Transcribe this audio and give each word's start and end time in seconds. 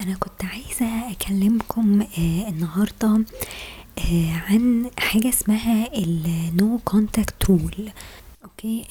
أنا 0.00 0.14
كنت 0.14 0.44
عايزة 0.44 1.10
أكلمكم 1.10 2.00
آه 2.00 2.48
النهاردة 2.48 3.24
آه 3.98 4.32
عن 4.48 4.90
حاجة 4.98 5.28
اسمها 5.28 5.86
Contact 6.90 7.46
Rule. 7.48 7.90
Okay؟ 8.44 8.84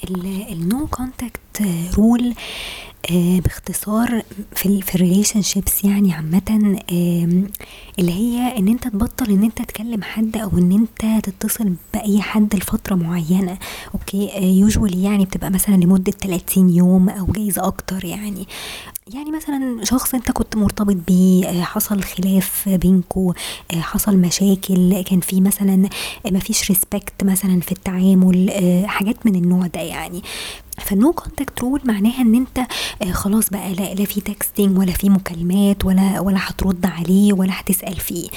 ال 0.50 0.65
No 0.65 0.96
Contact 1.00 1.64
Rule 1.96 2.34
آه 3.10 3.40
باختصار 3.40 4.22
في 4.54 4.82
في 4.82 4.98
ال 4.98 5.04
relationships 5.04 5.84
يعني 5.84 6.12
عامةً 6.12 6.78
اللي 7.98 8.12
هي 8.12 8.58
إن 8.58 8.68
أنت 8.68 8.88
تبطل 8.88 9.30
إن 9.30 9.42
أنت 9.44 9.62
تكلم 9.62 10.02
حد 10.02 10.36
أو 10.36 10.58
إن 10.58 10.72
أنت 10.72 11.26
تتصل 11.26 11.72
بأي 11.94 12.22
حد 12.22 12.54
لفترة 12.56 12.94
معينة. 12.94 13.58
Okay؟ 13.94 14.28
usually 14.70 14.96
يعني 14.96 15.24
بتبقى 15.24 15.50
مثلًا 15.50 15.74
لمدة 15.74 16.12
تلاتين 16.12 16.70
يوم 16.70 17.08
أو 17.08 17.26
جايز 17.26 17.58
أكتر 17.58 18.04
يعني، 18.04 18.46
يعني 19.14 19.30
مثلًا 19.30 19.84
شخص 19.84 20.14
أنت 20.14 20.30
كنت 20.30 20.56
مرتبط 20.56 20.96
بيه 21.08 21.62
حصل 21.62 22.02
خلاف 22.02 22.68
بينكم 22.68 23.32
حصل 23.74 24.16
مشاكل 24.16 25.02
كان 25.02 25.20
في 25.20 25.40
مثلًا 25.40 25.88
مفيش 26.26 26.72
respect 26.72 27.24
مثلًا 27.24 27.60
في 27.60 27.72
التعامل 27.72 28.50
حاجات 28.86 29.26
من 29.26 29.34
النوع 29.34 29.66
ده 29.66 29.80
يعني، 29.80 30.22
فالNo 30.80 31.12
Contact 31.20 31.62
Rule 31.62 31.84
معناها 31.86 32.20
إن 32.22 32.34
أنت 32.34 32.66
خلاص 33.12 33.50
بقى 33.50 33.74
لا 33.74 33.94
لا 33.94 34.04
في 34.04 34.20
texting 34.20 34.78
ولا 34.78 34.92
في 34.92 35.10
مكالمات 35.10 35.84
ولا 35.84 36.20
ولا 36.20 36.38
هترد 36.40 36.86
عليه 36.86 37.32
ولا 37.32 37.60
هتسأل 37.60 37.96
فيه، 37.96 38.28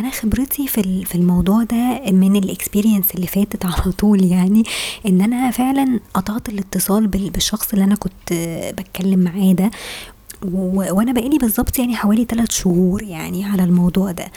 أنا 0.00 0.10
خبرتي 0.10 0.66
في 0.66 1.04
في 1.04 1.14
الموضوع 1.14 1.62
ده 1.62 2.00
من 2.12 2.40
الexperience 2.42 3.14
اللي 3.14 3.26
فاتت 3.26 3.64
على 3.64 3.92
طول 3.92 4.24
يعني 4.24 4.62
إن 5.06 5.20
أنا 5.20 5.50
فعلًا 5.50 6.00
قطعت 6.14 6.48
الاتصال 6.48 7.06
بال 7.06 7.30
بالشخص 7.30 7.72
اللي 7.72 7.84
أنا 7.84 7.94
كنت 7.94 8.32
باتكلم 8.76 9.18
معاه 9.18 9.52
ده. 9.52 9.70
و 10.44 10.94
وأنا 10.96 11.12
بقى 11.12 11.28
لي 11.28 11.38
بالضبط 11.38 11.78
يعني 11.78 11.96
حوالي 11.96 12.24
تلات 12.24 12.52
شهور 12.52 13.02
يعني 13.02 13.44
على 13.44 13.64
الموضوع 13.64 14.10
ده، 14.12 14.30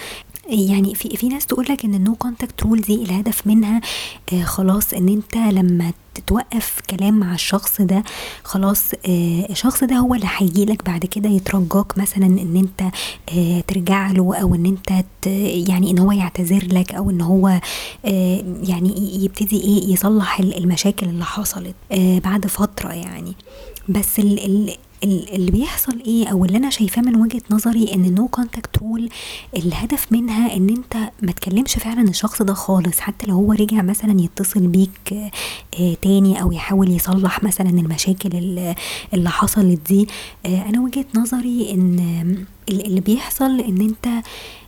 يعني 0.49 0.95
في 0.95 1.09
في 1.17 1.27
ناس 1.27 1.45
تقول 1.45 1.65
لك 1.69 1.85
إن 1.85 2.05
الNo 2.05 2.27
Contact 2.27 2.65
Rule 2.67 2.85
دي 2.87 2.95
الهدف 3.03 3.47
منها 3.47 3.81
خلاص 4.43 4.93
إن 4.93 5.09
أنت 5.09 5.37
لما 5.37 5.91
ت 6.15 6.19
توقف 6.27 6.79
كلام 6.89 7.13
مع 7.13 7.33
الشخص 7.33 7.81
ده 7.81 8.03
خلاص 8.43 8.83
الشخص 9.49 9.83
ده 9.83 9.95
هو 9.95 10.15
اللي 10.15 10.27
هييجي 10.37 10.65
لك 10.65 10.85
بعد 10.85 11.05
كده 11.05 11.29
يترجاك 11.29 11.97
مثلًا 11.97 12.25
إن 12.25 12.55
أنت 12.55 12.93
ترجع 13.67 14.11
له 14.11 14.35
أو 14.35 14.55
إن 14.55 14.65
أنت 14.65 15.05
ت 15.21 15.27
يعني 15.67 15.91
إن 15.91 15.99
هو 15.99 16.11
يعتذر 16.11 16.67
لك 16.71 16.93
أو 16.93 17.09
إن 17.09 17.21
هو 17.21 17.59
يعني 18.63 19.23
يبتدي 19.23 19.61
إيه 19.61 19.93
يصلح 19.93 20.39
ال 20.39 20.57
المشاكل 20.57 21.09
اللي 21.09 21.25
حصلت 21.25 21.75
بعد 22.23 22.47
فترة 22.47 22.89
يعني، 22.93 23.33
بس 23.89 24.19
ال 24.19 24.45
ال 24.45 24.75
اللي 25.03 25.51
بيحصل 25.51 25.99
إيه 26.07 26.27
أو 26.27 26.45
اللي 26.45 26.57
أنا 26.57 26.69
شايفاه 26.69 27.01
من 27.01 27.15
وجهة 27.15 27.41
نظري 27.51 27.93
إن 27.93 28.15
الNo 28.15 28.39
Contact 28.39 28.81
Rule 28.81 29.11
الهدف 29.57 30.11
منها 30.11 30.55
إن 30.55 30.69
أنت 30.69 31.11
ما 31.21 31.31
تكلمش 31.31 31.73
فعلًا 31.73 32.09
الشخص 32.09 32.41
ده 32.41 32.53
خالص 32.53 32.99
حتى 32.99 33.27
لو 33.27 33.35
هو 33.35 33.51
رجع 33.51 33.81
مثلًا 33.81 34.21
يتصل 34.21 34.67
بيك 34.67 35.31
تاني 36.01 36.41
أو 36.41 36.51
يحاول 36.51 36.91
يصلح 36.91 37.43
مثلًا 37.43 37.69
المشاكل 37.69 38.29
ال 38.33 38.75
اللي 39.13 39.29
حصلت 39.29 39.79
دي، 39.87 40.07
أنا 40.45 40.81
وجهة 40.81 41.05
نظري 41.15 41.71
إن 41.71 41.99
ال 42.69 42.85
اللي 42.85 43.01
بيحصل 43.01 43.59
إن 43.59 43.81
أنت 43.81 44.23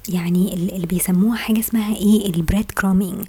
يعني 0.10 0.54
ال 0.54 0.74
اللي 0.76 0.88
بيسموها 0.88 1.38
حاجة 1.38 1.60
اسمها 1.60 1.96
إيه؟ 1.96 2.32
الbread 2.32 2.82
crumbing 2.82 3.26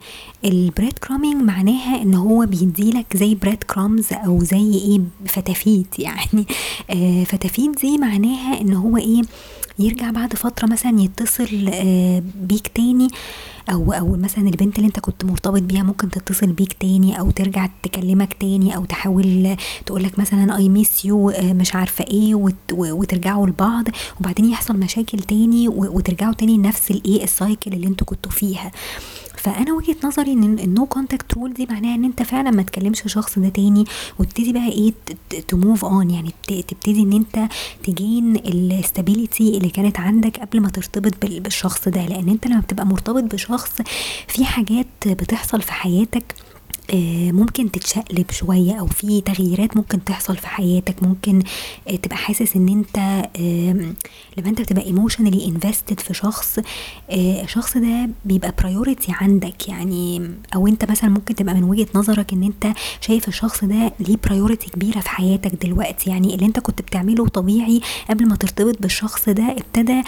ال 0.46 0.56
bread 0.56 1.06
crumbing 1.08 1.36
معناها 1.42 2.02
إن 2.02 2.14
هو 2.14 2.46
بيدي 2.46 2.90
لك 2.90 3.16
زي 3.16 3.36
bread 3.46 3.74
crumbs 3.74 4.12
أو 4.24 4.44
زي 4.44 4.74
إيه؟ 4.74 5.00
فتافيت 5.26 5.98
يعني. 5.98 6.46
فتافيت 7.24 7.80
دي 7.80 7.98
معناها 7.98 8.60
إن 8.60 8.72
هو 8.74 8.96
إيه؟ 8.96 9.22
يرجع 9.78 10.10
بعد 10.10 10.34
فترة 10.34 10.66
مثلًا 10.66 11.00
يتصل 11.00 11.70
بيك 12.40 12.68
تاني 12.74 13.08
أو 13.70 13.92
أو 13.92 14.16
مثلًا 14.16 14.48
البنت 14.48 14.76
اللي 14.76 14.86
أنت 14.86 15.00
كنت 15.00 15.24
مرتبط 15.24 15.62
بيها 15.62 15.82
ممكن 15.82 16.10
تتصل 16.10 16.52
بيك 16.52 16.72
تاني 16.72 17.20
أو 17.20 17.30
ترجع 17.30 17.68
تكلمك 17.82 18.34
تاني 18.40 18.76
أو 18.76 18.84
تحاول 18.84 19.56
تقول 19.86 20.02
لك 20.02 20.18
مثلًا 20.18 20.56
I 20.56 20.82
miss 20.82 21.06
you 21.06 21.42
مش 21.44 21.74
عارفة 21.74 22.04
إيه 22.10 22.34
وت 22.34 22.54
وترجعوا 22.72 23.46
لبعض. 23.46 23.84
وبعدين 24.20 24.44
يحصل 24.44 24.76
مشاكل 24.76 25.18
تاني 25.18 25.68
وترجعوا 25.68 26.34
تاني 26.34 26.56
لنفس 26.56 26.90
الإيه 26.90 27.26
ال 27.26 27.33
cycle 27.33 27.66
اللي 27.66 27.86
أنتم 27.86 28.06
كنتم 28.06 28.30
فيها، 28.30 28.70
فأنا 29.44 29.72
وجهة 29.72 29.96
نظري 30.04 30.32
إن 30.32 30.58
الNo 30.58 30.98
Contact 30.98 31.38
Rule 31.38 31.52
دي 31.52 31.66
معناها 31.70 31.94
إن 31.94 32.04
أنت 32.04 32.22
فعلًا 32.22 32.50
ما 32.50 32.62
تكلمش 32.62 33.04
الشخص 33.04 33.38
ده 33.38 33.48
تاني 33.48 33.84
وتبتدي 34.18 34.52
بقى 34.52 34.92
ت 35.06 35.12
ت 35.34 35.54
to 35.54 35.58
move 35.58 35.80
on. 35.80 36.12
يعني 36.12 36.30
تبتدي 36.48 37.02
إن 37.02 37.12
أنت 37.12 37.50
تgain 37.86 38.40
الstability 38.48 39.40
اللي 39.40 39.68
كانت 39.70 40.00
عندك 40.00 40.40
قبل 40.40 40.60
ما 40.60 40.68
ترتبط 40.68 41.12
بال 41.22 41.40
بالشخص 41.40 41.88
ده، 41.88 42.06
لأن 42.06 42.28
أنت 42.28 42.46
لما 42.46 42.60
بتبقى 42.60 42.86
مرتبط 42.86 43.22
بشخص 43.34 43.72
في 44.28 44.44
حاجات 44.44 44.86
بتحصل 45.06 45.62
في 45.62 45.72
حياتك 45.72 46.34
ممكن 47.32 47.70
تتشقلب 47.70 48.30
شوية 48.30 48.72
أو 48.80 48.86
في 48.86 49.20
تغييرات 49.20 49.76
ممكن 49.76 50.04
تحصل 50.04 50.36
في 50.36 50.46
حياتك. 50.46 51.02
ممكن 51.02 51.42
تبقى 52.02 52.16
حاسس 52.16 52.56
إن 52.56 52.68
أنت 52.68 53.28
لما 54.38 54.48
أنت 54.48 54.60
بتبقى 54.60 54.84
emotionally 54.84 55.50
invested 55.50 56.00
في 56.00 56.14
شخص 56.14 56.58
الشخص 57.12 57.76
ده 57.76 58.10
بيبقى 58.24 58.54
priority 58.62 59.04
عندك. 59.08 59.68
يعني 59.68 60.30
أو 60.54 60.66
أنت 60.66 60.90
مثلًا 60.90 61.10
ممكن 61.10 61.34
تبقى 61.34 61.54
من 61.54 61.64
وجهة 61.64 61.86
نظرك 61.94 62.32
إن 62.32 62.42
أنت 62.42 62.76
شايف 63.00 63.28
الشخص 63.28 63.64
ده 63.64 63.92
ليه 64.00 64.16
priority 64.28 64.70
كبيرة 64.70 65.00
في 65.00 65.08
حياتك 65.08 65.64
دلوقتي. 65.66 66.10
يعني 66.10 66.34
اللي 66.34 66.46
أنت 66.46 66.58
كنت 66.60 66.82
بتعمله 66.82 67.28
طبيعي 67.28 67.80
قبل 68.10 68.28
ما 68.28 68.36
ترتبط 68.36 68.82
بالشخص 68.82 69.28
ده 69.28 69.56
ابتدى 69.58 70.02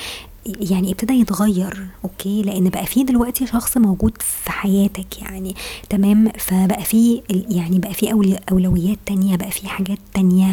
يعني 0.71 0.91
ابتدى 0.93 1.13
يتغير 1.15 1.87
أوكي؟ 2.05 2.43
لأن 2.43 2.69
بقى 2.69 2.87
في 2.87 3.05
دلوقتي 3.05 3.47
شخص 3.47 3.77
موجود 3.77 4.13
في 4.45 4.51
حياتك 4.53 5.23
يعني 5.23 5.55
تمام؟ 5.91 6.33
فبقى 6.39 6.85
في 6.85 7.23
يعني 7.31 7.79
بقى 7.79 7.95
في 7.95 8.13
أول 8.13 8.37
أولويات 8.51 8.99
تانية 9.07 9.37
بقى 9.37 9.51
في 9.51 9.69
حاجات 9.69 9.99
تانية 10.15 10.53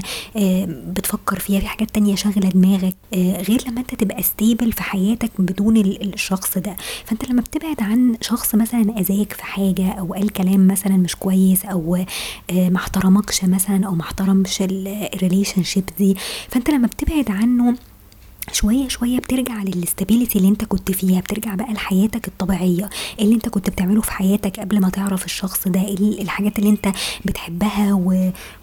بتفكر 0.65 1.39
فيها 1.39 1.59
في 1.59 1.67
حاجات 1.67 1.91
تانية 1.91 2.15
شاغلة 2.15 2.49
دماغك 2.49 2.95
غير 3.13 3.63
لما 3.67 3.79
أنت 3.81 3.95
تبقى 3.95 4.23
stable 4.23 4.69
في 4.75 4.83
حياتك 4.83 5.31
بدون 5.39 5.77
ال 5.77 6.13
الشخص 6.13 6.57
ده، 6.57 6.75
فأنت 7.05 7.29
لما 7.29 7.41
بتبعد 7.41 7.81
عن 7.81 8.15
شخص 8.21 8.55
مثلًا 8.55 8.99
أذاك 8.99 9.33
في 9.33 9.43
حاجة 9.43 9.91
أو 9.91 10.13
قال 10.13 10.29
كلام 10.29 10.67
مثلًا 10.67 10.97
مش 10.97 11.15
كويس 11.15 11.65
أو 11.65 11.97
ما 12.51 12.75
احترمكش 12.75 13.43
مثلًا 13.43 13.85
أو 13.87 13.95
ما 13.95 14.01
احترمش 14.01 14.61
ال 14.61 15.07
الrelationship 15.15 15.97
دي، 15.97 16.15
فأنت 16.49 16.69
لما 16.69 16.87
بتبعد 16.87 17.31
عنه 17.31 17.75
شوية 18.51 18.87
شوية 18.87 19.17
بترجع 19.17 19.63
للstability 19.63 20.35
اللي 20.35 20.47
أنت 20.47 20.65
كنت 20.65 20.91
فيها 20.91 21.19
بترجع 21.21 21.55
بقى 21.55 21.73
لحياتك 21.73 22.27
الطبيعية 22.27 22.89
اللي 23.19 23.35
أنت 23.35 23.49
كنت 23.49 23.69
بتعمله 23.69 24.01
في 24.01 24.11
حياتك 24.11 24.59
قبل 24.59 24.79
ما 24.81 24.89
تعرف 24.89 25.25
الشخص 25.25 25.67
ده 25.67 25.81
الحاجات 26.21 26.59
اللي 26.59 26.69
أنت 26.69 26.87
بتحبها 27.25 27.93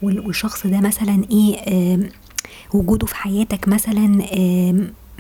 والشخص 0.02 0.66
ده 0.66 0.80
مثلًا 0.80 1.24
إيه 1.30 2.10
وجوده 2.74 3.06
في 3.06 3.14
حياتك 3.14 3.68
مثلًا 3.68 4.06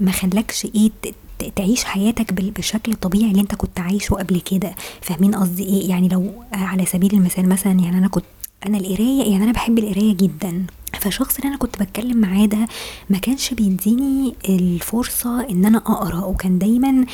ما 0.00 0.10
خلاكش 0.12 0.64
إيه 0.64 0.90
ت 1.02 1.14
تعيش 1.56 1.84
حياتك 1.84 2.32
بال 2.32 2.50
بالشكل 2.50 2.92
الطبيعي 2.92 3.30
اللي 3.30 3.40
أنت 3.40 3.54
كنت 3.54 3.80
عايشه 3.80 4.14
قبل 4.14 4.40
كده، 4.40 4.74
فاهمين 5.00 5.34
قصدي 5.34 5.64
إيه؟ 5.64 5.88
يعني 5.90 6.08
لو 6.08 6.44
على 6.52 6.86
سبيل 6.86 7.14
المثال 7.14 7.48
مثلًا 7.48 7.72
يعني 7.72 7.98
أنا 7.98 8.08
كنت 8.08 8.24
أنا 8.66 8.78
القراية 8.78 9.30
يعني 9.32 9.44
أنا 9.44 9.52
باحب 9.52 9.78
القراية 9.78 10.16
جدًا، 10.16 10.66
فالشخص 11.00 11.36
اللي 11.36 11.48
أنا 11.48 11.56
كنت 11.56 11.78
باتكلم 11.78 12.16
معاه 12.16 12.46
ده 12.46 12.68
ما 13.10 13.18
كانش 13.18 13.54
بيديني 13.54 14.34
الفرصة 14.48 15.48
إن 15.50 15.64
أنا 15.64 15.78
أقرأ 15.78 16.24
وكان 16.24 16.58
دايمًا 16.58 17.04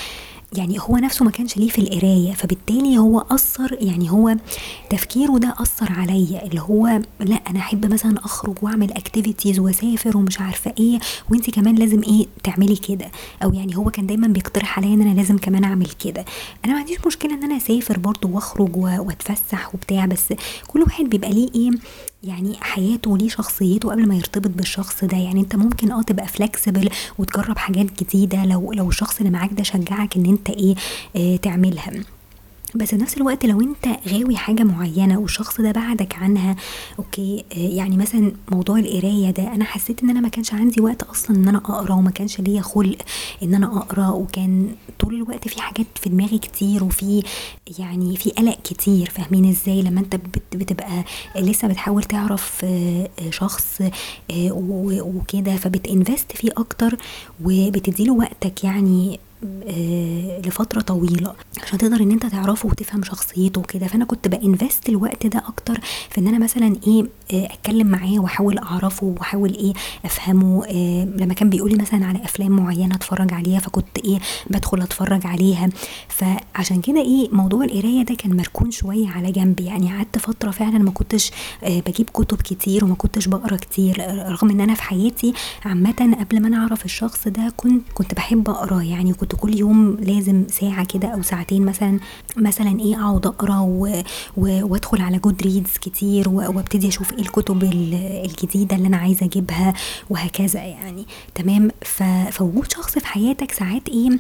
يعني 0.53 0.79
هو 0.81 0.97
نفسه 0.97 1.25
ما 1.25 1.31
كانش 1.31 1.57
ليه 1.57 1.69
في 1.69 1.79
القراية 1.79 2.33
فبالتالي 2.33 2.99
هو 2.99 3.25
أثر 3.31 3.77
يعني 3.81 4.11
هو 4.11 4.37
تفكيره 4.91 5.39
ده 5.39 5.55
أثر 5.59 5.93
عليا 5.93 6.47
اللي 6.47 6.61
هو 6.61 7.01
لأ 7.21 7.41
أنا 7.51 7.59
أحب 7.59 7.93
مثلًا 7.93 8.19
أخرج 8.25 8.55
وأعمل 8.63 8.91
activities 8.91 9.59
وأسافر 9.59 10.17
ومش 10.17 10.41
عارفة 10.41 10.75
إيه 10.79 10.99
وأنتِ 11.31 11.51
كمان 11.51 11.75
لازم 11.75 12.03
إيه 12.03 12.27
تعملي 12.45 12.77
كده، 12.77 13.11
أو 13.43 13.53
يعني 13.53 13.77
هو 13.77 13.91
كان 13.91 14.07
دايمًا 14.07 14.27
بيقترح 14.27 14.79
عليا 14.79 14.95
إن 14.95 15.01
أنا 15.01 15.15
لازم 15.15 15.39
كمان 15.39 15.65
أعمل 15.65 15.89
كده، 16.05 16.25
أنا 16.65 16.73
ما 16.73 16.79
عنديش 16.79 16.99
مشكلة 17.07 17.35
إن 17.35 17.45
أنا 17.45 17.57
أسافر 17.57 17.99
برضه 17.99 18.29
وأخرج 18.29 18.77
وأتفسح 18.77 19.75
وبتاع 19.75 20.07
بس 20.07 20.33
كل 20.67 20.83
واحد 20.83 21.05
بيبقى 21.05 21.31
ليه 21.31 21.49
إيه 21.55 21.71
يعني 22.25 22.57
حياته 22.61 23.11
وليه 23.11 23.29
شخصيته 23.29 23.91
قبل 23.91 24.09
ما 24.09 24.15
يرتبط 24.17 24.51
بالشخص 24.51 25.05
ده، 25.05 25.17
يعني 25.17 25.41
أنت 25.41 25.57
ممكن 25.57 25.93
آه 25.93 26.03
تبقى 26.03 26.27
flexible 26.27 26.89
وتجرب 27.19 27.59
حاجات 27.59 28.03
جديدة 28.03 28.45
لو 28.45 28.73
لو 28.73 28.89
الشخص 28.89 29.19
اللي 29.19 29.31
معاك 29.31 29.51
ده 29.53 29.63
شجعك 29.63 30.17
إن 30.17 30.27
أنت 30.27 30.51
إيه 30.51 31.37
تعملها، 31.37 31.91
بس 32.77 32.89
في 32.89 32.97
نفس 32.97 33.17
الوقت 33.17 33.47
لو 33.47 33.61
انت 33.61 33.87
غاوي 34.09 34.37
حاجة 34.37 34.63
معينة 34.63 35.19
والشخص 35.19 35.61
ده 35.61 35.73
بعدك 35.73 36.15
عنها 36.15 36.57
أوكي 36.99 37.45
آه، 37.53 37.59
يعني 37.59 37.97
مثلا 37.97 38.33
موضوع 38.53 38.79
القراية 38.79 39.31
ده 39.31 39.55
أنا 39.55 39.65
حسيت 39.65 40.03
إن 40.03 40.11
أنا 40.11 40.21
ما 40.21 40.29
كانش 40.29 40.55
عندي 40.55 40.81
وقت 40.81 41.03
أصلا 41.03 41.37
إن 41.37 41.49
أنا 41.49 41.59
أقرأ 41.59 41.95
وما 41.95 42.11
كانش 42.11 42.41
ليا 42.41 42.61
خلق 42.63 42.97
إن 43.43 43.55
أنا 43.55 43.67
أقرأ 43.67 44.09
وكان 44.09 44.69
طول 44.99 45.15
الوقت 45.15 45.49
في 45.49 45.63
حاجات 45.63 45.87
في 45.95 46.09
دماغي 46.09 46.39
كتير 46.39 46.85
وفي 46.85 47.23
يعني 47.79 48.17
في 48.17 48.31
قلق 48.31 48.59
كتير 48.65 49.11
فاهمين 49.11 49.49
إزاي؟ 49.49 49.83
لما 49.83 50.01
أنت 50.01 50.17
بتبقى 50.53 51.05
لسه 51.37 51.69
بتحاول 51.69 52.05
تعرف 52.05 52.61
آه، 52.65 53.09
آه، 53.19 53.31
شخص 53.31 53.83
وكده 55.01 55.57
فبتنفست 55.57 56.33
فيه 56.33 56.51
أكتر 56.57 56.97
وبتديله 57.45 58.13
وقتك 58.15 58.65
يعني 58.65 59.21
لفترة 60.47 60.81
طويلة 60.81 61.35
عشان 61.63 61.79
تقدر 61.79 62.01
إن 62.01 62.11
أنت 62.11 62.27
تعرفه 62.27 62.69
وتفهم 62.69 63.03
شخصيته 63.03 63.61
وكده. 63.61 63.87
فأنا 63.87 64.05
كنت 64.05 64.29
بإنفست 64.29 64.89
الوقت 64.89 65.27
ده 65.27 65.39
أكتر 65.49 65.81
في 66.11 66.19
إن 66.21 66.27
أنا 66.29 66.39
مثلا 66.39 66.77
إيه 66.87 67.05
آه، 67.33 67.49
أتكلم 67.55 67.87
معاه 67.87 68.19
وأحاول 68.21 68.59
أعرفه 68.59 69.07
وأحاول 69.07 69.55
إيه 69.55 69.73
أفهمه. 70.05 70.65
إيه 70.65 71.05
لما 71.05 71.35
كان 71.35 71.51
بيقول 71.51 71.71
لي 71.71 71.77
مثلا 71.77 72.07
على 72.07 72.25
أفلام 72.25 72.53
معينة 72.53 72.95
أتفرج 72.95 73.33
عليها 73.35 73.59
فكنت 73.61 73.99
إيه 74.05 74.19
بدخل 74.51 74.81
أتفرج 74.83 75.27
عليها. 75.27 75.69
فعشان 76.09 76.81
كده 76.81 77.01
إيه 77.01 77.29
موضوع 77.33 77.65
القراية 77.65 78.03
ده 78.03 78.15
كان 78.15 78.37
مركون 78.37 78.71
شوية 78.71 79.09
على 79.09 79.33
جنب. 79.33 79.61
يعني 79.61 79.93
قعدت 79.93 80.19
فترة 80.19 80.51
فعلا 80.51 80.79
ما 80.79 80.91
كنتش 80.91 81.31
آه، 81.65 81.81
بجيب 81.87 82.11
كتب 82.15 82.37
كتير 82.43 82.85
وما 82.85 82.95
كنتش 82.95 83.29
بقرأ 83.29 83.57
كتير 83.57 84.05
رغم 84.29 84.51
إن 84.51 84.61
أنا 84.61 84.75
في 84.75 84.83
حياتي 84.83 85.33
عامة 85.65 86.17
قبل 86.21 86.41
ما 86.41 86.49
أنا 86.49 86.57
أعرف 86.57 86.85
الشخص 86.85 87.29
ده 87.29 87.53
كنت 87.57 87.83
كنت 87.95 88.15
بحب 88.15 88.49
أقرأ 88.51 88.83
يعني 88.83 89.13
كنت 89.13 89.35
كل 89.37 89.59
يوم 89.59 89.97
لازم 90.01 90.45
ساعة 90.49 90.85
كده 90.85 91.09
أو 91.09 91.23
ساعتين 91.23 91.65
مثلا 91.65 91.99
مثلا 92.37 92.81
إيه 92.81 92.95
أقعد 93.01 93.27
أقرأ 93.27 93.59
وأدخل 94.37 95.01
على 95.03 95.19
Goodreads 95.19 95.71
كتير 95.81 96.29
وأبتدي 96.29 96.89
أشوف 96.89 97.13
إيه 97.13 97.19
الكتب 97.21 97.63
الجديدة 98.25 98.77
اللي 98.77 98.89
أنا 98.89 98.97
عايزة 98.97 99.27
أجيبها 99.27 99.75
وهكذا 100.11 100.61
يعني. 100.63 101.07
تمام؟ 101.35 101.71
فوجود 102.31 102.73
شخص 102.73 102.99
في 102.99 103.07
حياتك 103.07 103.53
ساعات 103.53 103.89
إيه 103.89 104.19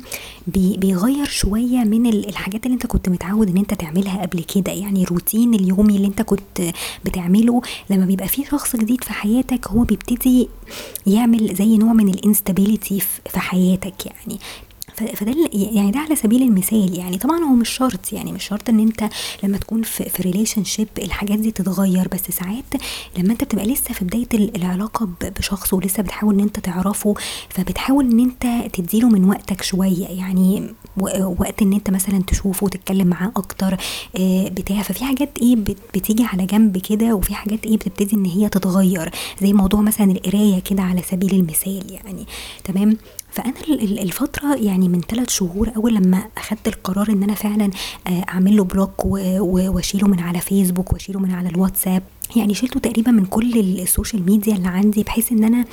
بيغير 0.76 1.24
شوية 1.26 1.78
من 1.84 2.06
الحاجات 2.06 2.66
اللي 2.66 2.74
أنت 2.74 2.86
كنت 2.86 3.08
متعود 3.08 3.48
إن 3.48 3.56
أنت 3.56 3.74
تعملها 3.74 4.22
قبل 4.26 4.42
كده. 4.42 4.72
يعني 4.72 5.02
الروتين 5.02 5.54
اليومي 5.54 5.96
اللي 5.96 6.06
أنت 6.06 6.22
كنت 6.22 6.62
بتعمله 7.04 7.62
لما 7.90 8.06
بيبقى 8.06 8.28
في 8.28 8.44
شخص 8.44 8.76
جديد 8.76 9.04
في 9.04 9.12
حياتك 9.12 9.68
هو 9.68 9.82
بيبتدي 9.82 10.48
يعمل 11.06 11.54
زي 11.54 11.76
نوع 11.76 11.92
من 11.92 12.08
ال 12.08 12.16
instability 12.16 13.00
في 13.30 13.38
حياتك 13.40 14.06
يعني. 14.06 14.38
فده 14.96 15.34
يعني 15.52 15.90
ده 15.90 15.98
على 16.00 16.16
سبيل 16.16 16.43
المثال 16.43 16.98
يعني. 16.98 17.19
طبعا 17.19 17.38
هو 17.38 17.54
مش 17.54 17.69
شرط 17.69 18.12
يعني 18.12 18.32
مش 18.32 18.44
شرط 18.44 18.69
إن 18.69 18.81
أنت 18.81 19.08
لما 19.43 19.58
تكون 19.58 19.82
في, 19.82 20.04
في 20.08 20.22
relationship 20.22 20.88
الحاجات 20.98 21.38
دي 21.38 21.50
تتغير 21.50 22.08
بس 22.08 22.20
ساعات 22.31 22.64
لما 23.19 23.32
أنت 23.32 23.44
بتبقى 23.44 23.66
لسه 23.66 23.94
في 23.94 24.04
بداية 24.04 24.28
العلاقة 24.56 25.08
بشخص 25.38 25.75
ولسه 25.75 26.02
بتحاول 26.02 26.34
إن 26.34 26.40
أنت 26.40 26.60
تعرفه 26.60 27.14
فبتحاول 27.48 28.10
إن 28.10 28.20
أنت 28.20 28.72
تديله 28.72 29.08
من 29.08 29.25
وقتك 29.28 29.62
شوية 29.62 30.06
يعني 30.08 30.75
وقت 31.38 31.62
إن 31.62 31.72
أنت 31.72 31.90
مثلا 31.90 32.22
تشوفه 32.26 32.64
وتتكلم 32.64 33.06
معاه 33.06 33.32
أكتر 33.37 33.76
آه، 34.16 34.49
بتاع. 34.49 34.82
ففي 34.82 35.04
حاجات 35.04 35.38
إيه 35.42 35.56
بتيجي 35.94 36.25
على 36.25 36.46
جنب 36.46 36.78
كده 36.78 37.14
وفي 37.14 37.34
حاجات 37.34 37.66
إيه 37.66 37.76
بتبتدي 37.76 38.16
إن 38.16 38.25
هي 38.25 38.49
تتغير. 38.49 39.10
زي 39.42 39.52
موضوع 39.52 39.81
مثلا 39.81 40.10
القراية 40.10 40.58
كده 40.60 40.82
على 40.82 41.02
سبيل 41.02 41.34
المثال 41.34 41.84
يعني. 41.90 42.26
تمام؟ 42.64 42.96
فأنا 43.36 43.54
الفترة 44.02 44.54
يعني 44.54 44.88
من 44.88 45.00
ثلاث 45.00 45.30
شهور 45.30 45.70
أول 45.76 45.94
لما 45.94 46.24
أخدت 46.38 46.68
القرار 46.68 47.08
إن 47.08 47.22
أنا 47.22 47.34
فعلا 47.34 47.70
آه، 48.06 48.24
أعمل 48.28 48.56
له 48.56 48.64
block 48.64 49.04
وأشيله 49.04 50.08
من 50.08 50.20
على 50.20 50.40
فيسبوك 50.40 50.92
وأشيله 50.92 51.20
من 51.20 51.30
على 51.30 51.48
الواتساب 51.48 52.02
يعني 52.37 52.55
شلته 52.55 52.81
تقريبا 52.81 53.11
من 53.11 53.25
كل 53.25 53.58
ال 53.58 53.68
social 53.68 54.26
media 54.26 54.54
اللي 54.55 54.69
عندي 54.69 55.02
بحيث 55.02 55.32
إن 55.32 55.44
أنا 55.44 55.64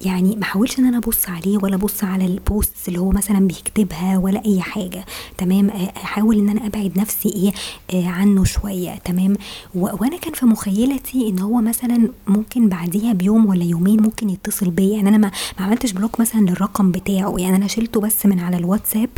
يعني 0.00 0.36
ما 0.36 0.42
احاولش 0.42 0.78
إن 0.78 0.84
أنا 0.84 0.98
أبص 0.98 1.28
عليه 1.28 1.58
ولا 1.62 1.74
أبص 1.74 2.04
على 2.04 2.26
ال 2.26 2.36
posts 2.36 2.88
اللي 2.88 2.98
هو 3.00 3.10
مثلا 3.10 3.46
بيكتبها 3.46 4.18
ولا 4.18 4.44
أي 4.46 4.60
حاجة. 4.60 5.04
تمام؟ 5.38 5.70
أحاول 5.96 6.38
إن 6.38 6.48
أنا 6.48 6.66
أبعد 6.66 6.98
نفسي 6.98 7.52
إيه 7.92 8.08
عنه 8.08 8.44
شوية. 8.44 8.94
تمام؟ 8.98 9.36
وأنا 9.74 10.16
كان 10.16 10.32
في 10.32 10.46
مخيلتي 10.46 11.28
إن 11.28 11.38
هو 11.38 11.60
مثلا 11.60 12.08
ممكن 12.26 12.68
بعديها 12.68 13.12
بيوم 13.12 13.46
ولا 13.46 13.64
يومين 13.64 14.02
ممكن 14.02 14.30
يتصل 14.30 14.70
بيا. 14.70 14.96
يعني 14.96 15.08
أنا 15.08 15.18
ما, 15.18 15.30
ما 15.58 15.66
عملتش 15.66 15.92
block 15.92 16.20
مثلا 16.20 16.40
للرقم 16.40 16.90
بتاعه. 16.90 17.34
يعني 17.38 17.56
أنا 17.56 17.66
شلته 17.66 18.00
بس 18.00 18.26
من 18.26 18.40
على 18.40 18.56
الواتساب 18.56 19.10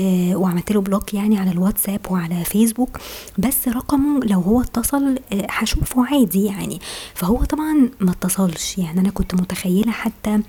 آه 0.00 0.36
وعملت 0.36 0.72
له 0.72 0.80
block 0.80 1.14
يعني 1.14 1.38
على 1.38 1.50
الواتساب 1.50 2.00
وعلى 2.10 2.44
فيسبوك. 2.44 2.98
بس 3.38 3.68
رقمه 3.68 4.20
لو 4.24 4.40
هو 4.40 4.60
اتصل 4.60 5.18
آه 5.32 5.46
هشوفه 5.50 6.06
عادي 6.06 6.44
يعني. 6.44 6.80
فهو 7.14 7.44
طبعا 7.44 7.90
ما 8.00 8.10
اتصلش 8.10 8.78
يعني. 8.78 9.00
أنا 9.00 9.10
كنت 9.10 9.34
متخيلة 9.34 9.92
حتى 9.92 10.40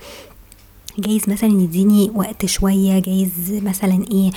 جايز 1.00 1.30
مثلا 1.30 1.50
يديني 1.50 2.12
وقت 2.16 2.46
شوية 2.46 3.00
جايز 3.00 3.32
مثلا 3.52 4.06
إيه 4.12 4.32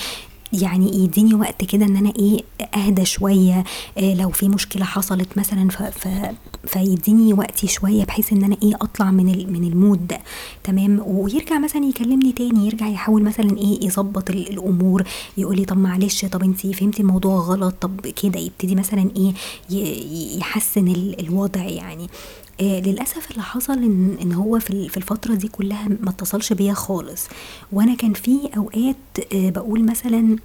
يعني 0.53 1.05
يديني 1.05 1.35
وقت 1.35 1.65
كده 1.65 1.87
إن 1.87 1.97
أنا 1.97 2.13
إيه 2.19 2.41
أهدى 2.75 3.05
شوية 3.05 3.65
إيه 3.99 4.15
لو 4.15 4.31
في 4.31 4.49
مشكلة 4.49 4.85
حصلت 4.85 5.39
مثلا 5.39 5.69
ف 5.71 5.83
ف 5.83 6.09
فيديني 6.67 7.33
وقتي 7.33 7.67
شوية 7.67 8.05
بحيث 8.05 8.33
إن 8.33 8.45
أنا 8.45 8.57
إيه 8.63 8.75
أطلع 8.75 9.11
من 9.11 9.53
من 9.53 9.65
المود 9.69 10.07
ده. 10.07 10.19
تمام؟ 10.65 11.03
ويرجع 11.07 11.59
مثلا 11.59 11.85
يكلمني 11.85 12.33
تاني 12.33 12.67
يرجع 12.67 12.87
يحاول 12.89 13.23
مثلا 13.23 13.59
إيه 13.59 13.87
يظبط 13.87 14.31
الأمور 14.31 15.03
يقولي 15.37 15.65
طب 15.65 15.79
معلش 15.79 16.25
طب 16.25 16.43
انت 16.43 16.67
فهمتي 16.67 17.03
الموضوع 17.03 17.37
غلط 17.41 17.75
طب 17.81 18.01
كده 18.07 18.41
يبتدي 18.41 18.75
مثلا 18.75 19.11
إيه 19.17 19.33
يحسن 20.39 20.89
الوضع 21.21 21.61
يعني. 21.63 22.09
آه 22.61 22.81
للأسف 22.81 23.31
اللي 23.31 23.43
حصل 23.43 23.73
إن, 23.73 24.17
إن 24.23 24.33
هو 24.33 24.59
في 24.59 24.97
الفترة 24.97 25.35
دي 25.35 25.49
كلها 25.49 25.89
ما 25.89 26.11
اتصلش 26.11 26.53
بيا 26.53 26.73
خالص. 26.75 27.29
وأنا 27.73 27.95
كان 27.95 28.13
في 28.13 28.39
أوقات 28.57 28.97
آه 29.35 29.51
بقول 29.51 29.85
مثلا 29.85 30.37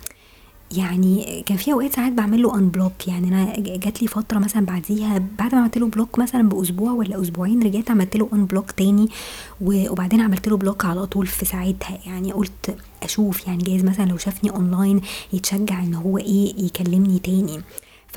يعني 0.77 1.43
كان 1.47 1.57
في 1.57 1.73
أوقات 1.73 1.93
ساعات 1.95 2.11
بعمل 2.11 2.41
له 2.41 2.55
unblock 2.55 3.07
يعني 3.07 3.27
أنا 3.27 3.53
جات 3.59 4.01
لي 4.01 4.07
فترة 4.07 4.39
مثلا 4.39 4.65
بعديها 4.65 5.21
بعد 5.39 5.55
ما 5.55 5.61
عملت 5.61 5.77
له 5.77 5.87
block 5.87 6.19
مثلا 6.19 6.49
بأسبوع 6.49 6.91
ولا 6.91 7.21
أسبوعين 7.21 7.63
رجعت 7.63 7.91
عملت 7.91 8.17
له 8.17 8.29
unblock 8.33 8.71
تاني. 8.71 9.09
وبعدين 9.61 10.21
عملت 10.21 10.47
له 10.47 10.57
block 10.57 10.85
على 10.85 11.05
طول 11.05 11.27
في 11.27 11.45
ساعتها. 11.45 11.97
يعني 12.05 12.31
قلت 12.33 12.75
أشوف 13.03 13.47
يعني 13.47 13.63
جايز 13.63 13.83
مثلا 13.83 14.05
لو 14.05 14.17
شافني 14.17 14.49
اونلاين 14.49 15.01
يتشجع 15.33 15.83
إن 15.83 15.93
هو 15.93 16.17
إيه 16.17 16.65
يكلمني 16.65 17.19
تاني. 17.19 17.61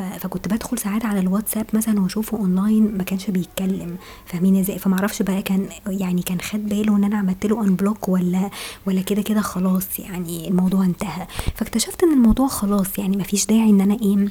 فكنت 0.02 0.48
بدخل 0.48 0.78
ساعات 0.78 1.04
على 1.04 1.20
الواتساب 1.20 1.66
مثلا 1.72 2.00
واشوفه 2.00 2.38
أونلاين 2.38 2.96
ما 2.96 3.02
كانش 3.02 3.30
بيتكلم. 3.30 3.96
فاهمين 4.26 4.56
إزاي؟ 4.60 4.78
فمعرفش 4.78 5.22
بقى 5.22 5.42
كان 5.42 5.68
يعني 5.86 6.22
كان 6.22 6.40
خد 6.40 6.68
باله 6.68 6.96
إن 6.96 7.04
أنا 7.04 7.16
عملت 7.18 7.46
له 7.46 7.64
unblock 7.64 8.08
ولا 8.08 8.50
ولا 8.86 9.00
كده 9.02 9.22
كده 9.22 9.40
خلاص 9.40 9.98
يعني 9.98 10.48
الموضوع 10.48 10.84
انتهى. 10.84 11.26
فاكتشفت 11.54 12.02
إن 12.02 12.12
الموضوع 12.12 12.48
خلاص 12.48 12.98
يعني 12.98 13.16
مفيش 13.16 13.46
داعي 13.46 13.70
إن 13.70 13.80
أنا 13.80 13.94
إيه 14.02 14.28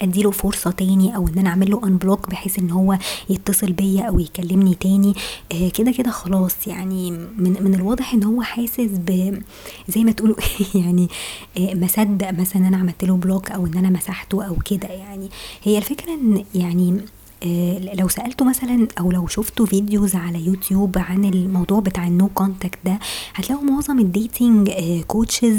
أديله 0.00 0.30
فرصة 0.30 0.70
تاني 0.70 1.16
أو 1.16 1.28
إن 1.28 1.38
أنا 1.38 1.48
أعمل 1.50 1.70
له 1.70 1.80
unblock 1.84 2.30
بحيث 2.30 2.58
إن 2.58 2.70
هو 2.70 2.98
يتصل 3.30 3.72
بيا 3.72 4.02
أو 4.02 4.18
يكلمني 4.20 4.74
تاني. 4.74 5.14
آه 5.52 5.68
كده 5.68 5.90
كده 5.92 6.10
خلاص 6.10 6.66
يعني 6.66 7.10
من 7.10 7.56
من 7.60 7.74
الواضح 7.74 8.14
إن 8.14 8.24
هو 8.24 8.42
حاسس 8.42 8.80
ب 8.80 9.38
زي 9.88 10.04
ما 10.04 10.12
تقولوا 10.12 10.36
يعني 10.74 11.08
آه 11.58 11.74
مصدق 11.74 12.30
مثلا 12.30 12.68
أنا 12.68 12.76
عملت 12.76 13.04
له 13.04 13.16
block 13.16 13.50
أو 13.50 13.66
إن 13.66 13.76
أنا 13.76 13.90
مسحته 13.90 14.44
أو 14.46 14.56
كده 14.64 14.88
يعني. 14.88 15.28
هي 15.62 15.78
الفكرة 15.78 16.14
إن 16.14 16.44
يعني 16.54 17.00
لو 17.94 18.08
سالته 18.08 18.44
مثلا 18.44 18.88
أو 19.00 19.12
لو 19.12 19.26
شفتوا 19.26 19.66
فيديوز 19.66 20.14
على 20.14 20.46
يوتيوب 20.46 20.98
عن 20.98 21.24
الموضوع 21.24 21.80
بتاع 21.80 22.06
ال 22.06 22.13
no 22.13 22.28
contact 22.28 22.78
ده 22.84 22.98
هتلاقوا 23.34 23.64
معظم 23.64 23.98
ال 23.98 24.08
dating 24.08 24.70
coaches 25.06 25.58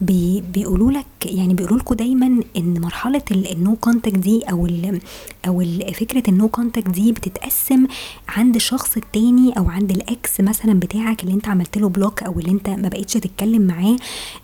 بيقولوا 0.00 0.90
لك 0.92 1.06
يعني 1.24 1.54
بيقولوا 1.54 1.78
لكم 1.78 1.94
دايما 1.94 2.40
إن 2.56 2.80
مرحلة 2.80 3.22
ال 3.30 3.45
no 3.45 3.76
contact 3.76 4.18
دي 4.18 4.42
أو 4.42 4.66
ال 4.66 5.00
أو 5.46 5.60
ال 5.60 5.94
فكرة 5.94 6.22
ال 6.30 6.36
no 6.36 6.48
contact 6.48 6.88
دي 6.88 7.12
بتتقسم 7.12 7.86
عند 8.28 8.54
الشخص 8.54 8.96
التاني 8.96 9.52
أو 9.58 9.68
عند 9.70 9.90
ال 9.90 10.07
ex 10.07 10.40
مثلا 10.40 10.80
بتاعك 10.80 11.22
اللي 11.22 11.34
أنت 11.34 11.48
عملت 11.48 11.78
له 11.78 11.88
block 11.88 12.22
أو 12.22 12.38
اللي 12.38 12.50
أنت 12.50 12.68
ما 12.70 12.88
بقتش 12.88 13.12
تتكلم 13.12 13.62
معاه 13.62 13.96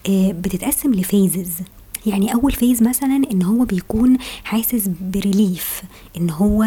آه، 0.09 0.33
بتتقسم 0.33 0.95
ل 0.95 1.03
phases 1.03 1.53
يعني 2.07 2.35
أول 2.35 2.53
phase 2.53 2.83
مثلا 2.83 3.23
إن 3.33 3.43
هو 3.43 3.65
بيكون 3.65 4.19
حاسس 4.45 4.89
ب 5.01 5.12
relief 5.12 5.83
إن 6.17 6.31
هو 6.31 6.67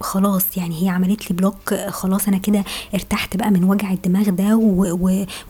خلاص 0.00 0.56
يعني 0.56 0.82
هي 0.84 0.88
عملت 0.88 1.30
لي 1.30 1.36
block 1.36 1.74
خلاص 1.74 2.28
أنا 2.28 2.38
كده 2.38 2.64
ارتحت 2.94 3.36
بقى 3.36 3.50
من 3.50 3.64
وجع 3.64 3.92
الدماغ 3.92 4.30
ده 4.30 4.56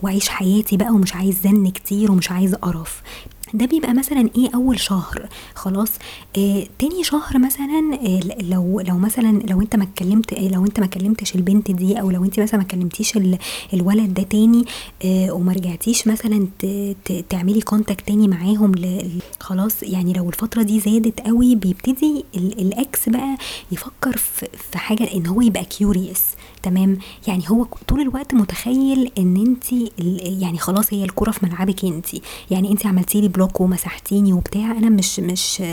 واعيش 0.01 0.29
حياتي 0.29 0.77
بقى 0.77 0.89
ومش 0.91 1.15
عايز 1.15 1.41
زن 1.43 1.69
كتير 1.69 2.11
ومش 2.11 2.31
عايز 2.31 2.55
قرف. 2.55 3.01
ده 3.53 3.65
بيبقى 3.65 3.93
مثلا 3.93 4.29
إيه 4.37 4.49
أول 4.55 4.79
شهر؟ 4.79 5.29
خلاص 5.55 5.89
آه 6.37 6.67
تاني 6.79 7.03
شهر 7.03 7.37
مثلا 7.39 7.99
آه 8.05 8.19
لو 8.41 8.79
لو 8.79 8.97
مثلا 8.97 9.39
لو 9.49 9.61
أنت 9.61 9.75
ما 9.75 9.83
اتكلمت 9.83 10.33
آه 10.33 10.47
لو 10.47 10.65
أنت 10.65 10.79
ما 10.79 10.85
كلمتش 10.85 11.35
البنت 11.35 11.71
دي 11.71 11.99
أو 12.01 12.11
لو 12.11 12.23
أنت 12.25 12.39
مثلا 12.39 12.59
ما 12.59 12.65
كلمتيش 12.65 13.17
الولد 13.73 14.13
ده 14.13 14.23
تاني 14.23 14.65
آه 15.05 15.31
وما 15.31 15.53
رجعتيش 15.53 16.07
مثلا 16.07 16.47
تعملي 17.29 17.61
contact 17.61 18.07
تاني 18.07 18.27
معاهم 18.27 18.71
خلاص 19.39 19.83
يعني 19.83 20.13
لو 20.13 20.29
الفترة 20.29 20.61
دي 20.63 20.79
زادت 20.79 21.19
قوي 21.19 21.55
بيبتدي 21.55 22.25
ال 22.35 22.60
ex 22.60 23.09
بقى 23.09 23.37
يفكر 23.71 24.17
في 24.71 24.77
حاجة 24.77 25.13
إن 25.13 25.27
هو 25.27 25.41
يبقى 25.41 25.65
curious 25.65 26.21
تمام؟ 26.65 26.97
يعني 27.27 27.43
هو 27.49 27.65
طول 27.87 28.01
الوقت 28.01 28.33
متخيل 28.33 29.11
إن 29.17 29.37
انت 29.37 29.71
يعني 30.41 30.57
خلاص 30.57 30.93
هي 30.93 31.03
الكرة 31.03 31.31
في 31.31 31.45
ملعبك 31.45 31.85
انت. 31.85 32.07
يعني 32.51 32.71
انت 32.71 32.85
عملتي 32.85 33.21
لي 33.21 33.27
block 33.27 33.61
ومسحتيني 33.61 34.33
وبتاع 34.33 34.71
أنا 34.71 34.89
مش 34.89 35.19
مش 35.19 35.63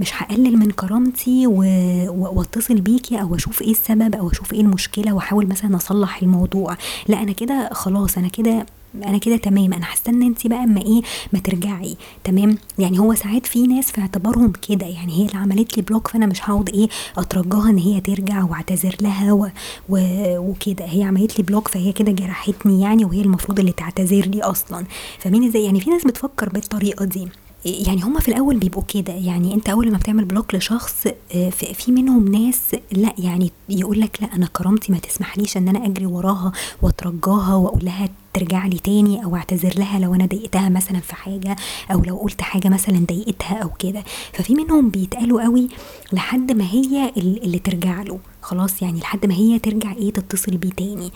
مش 0.00 0.10
هقلل 0.22 0.56
من 0.58 0.70
كرامتي 0.70 1.46
واتصل 1.46 2.80
بيكي 2.80 3.20
أو 3.20 3.34
أشوف 3.34 3.62
إيه 3.62 3.70
السبب 3.70 4.14
أو 4.14 4.30
أشوف 4.30 4.52
إيه 4.52 4.60
المشكلة 4.60 5.12
وأحاول 5.12 5.46
مثلا 5.46 5.76
أصلح 5.76 6.22
الموضوع. 6.22 6.76
لا 7.08 7.22
أنا 7.22 7.32
كده 7.32 7.68
خلاص 7.72 8.18
أنا 8.18 8.28
كده 8.28 8.66
أنا 8.94 9.18
كده 9.18 9.36
تمام. 9.36 9.72
أنا 9.72 9.86
هستنى 9.94 10.26
انت 10.26 10.46
بقى 10.46 10.64
اما 10.64 10.80
إيه 10.80 11.02
ما 11.32 11.38
ترجعي. 11.38 11.96
تمام؟ 12.24 12.58
يعني 12.78 12.98
هو 12.98 13.14
ساعات 13.14 13.46
في 13.46 13.66
ناس 13.66 13.90
في 13.92 14.00
اعتبارهم 14.00 14.52
كده. 14.68 14.86
يعني 14.86 15.12
هي 15.12 15.26
اللي 15.26 15.38
عملت 15.38 15.76
لي 15.76 15.82
block 15.82 16.08
فانا 16.08 16.26
مش 16.26 16.42
هقعد 16.50 16.68
إيه 16.68 16.88
اترجاها 17.18 17.70
ان 17.70 17.78
هي 17.78 18.00
ترجع 18.00 18.44
واعتذر 18.44 18.96
لها 19.00 19.32
و... 19.32 19.48
و... 19.88 19.98
وكده. 20.38 20.84
هي 20.84 21.02
عملت 21.02 21.38
لي 21.38 21.44
block 21.44 21.68
فهي 21.68 21.92
كده 21.92 22.12
جرحتني 22.12 22.80
يعني 22.80 23.04
وهي 23.04 23.20
المفروض 23.20 23.58
اللي 23.58 23.72
تعتذر 23.72 24.26
لي 24.26 24.42
أصلا. 24.42 24.84
فاهمين 25.18 25.44
إزاي؟ 25.48 25.64
يعني 25.64 25.80
في 25.80 25.90
ناس 25.90 26.04
بتفكر 26.04 26.48
بالطريقة 26.48 27.04
دي. 27.04 27.28
يعني 27.64 28.02
هما 28.02 28.20
في 28.20 28.28
الأول 28.28 28.58
بيبقوا 28.58 28.82
كده. 28.88 29.12
يعني 29.12 29.54
أنت 29.54 29.68
أول 29.68 29.90
ما 29.92 29.98
بتعمل 29.98 30.24
block 30.24 30.54
لشخص 30.54 31.06
آه، 31.34 31.50
في 31.50 31.92
منهم 31.92 32.28
ناس 32.28 32.60
لأ 32.92 33.14
يعني 33.18 33.52
يقول 33.68 34.00
لك 34.00 34.18
لأ 34.22 34.34
أنا 34.36 34.46
كرامتي 34.52 34.92
ما 34.92 34.98
تسمحليش 34.98 35.56
إن 35.56 35.68
أنا 35.68 35.86
أجري 35.86 36.06
وراها 36.06 36.52
وأترجاها 36.82 37.54
وأقول 37.54 37.84
لها 37.84 38.08
ترجع 38.34 38.66
لي 38.66 38.78
تاني 38.78 39.24
أو 39.24 39.36
أعتذر 39.36 39.78
لها 39.78 39.98
لو 39.98 40.14
أنا 40.14 40.26
ضايقتها 40.26 40.68
مثلا 40.68 41.00
في 41.00 41.14
حاجة 41.14 41.56
أو 41.92 42.02
لو 42.04 42.16
قلت 42.16 42.40
حاجة 42.42 42.68
مثلا 42.68 42.98
ضايقتها 43.08 43.56
أو 43.62 43.70
كده. 43.78 44.04
ففي 44.32 44.54
منهم 44.54 44.90
بيتقلوا 44.90 45.42
قوي 45.44 45.68
لحد 46.12 46.52
ما 46.52 46.64
هي 46.64 47.12
اللي 47.16 47.58
ترجع 47.58 48.02
له. 48.02 48.18
خلاص 48.42 48.82
يعني 48.82 49.00
لحد 49.00 49.26
ما 49.26 49.34
هي 49.34 49.58
ترجع 49.58 49.92
إيه 49.92 50.12
تتصل 50.12 50.56
بيه 50.56 50.70
تاني. 50.70 51.12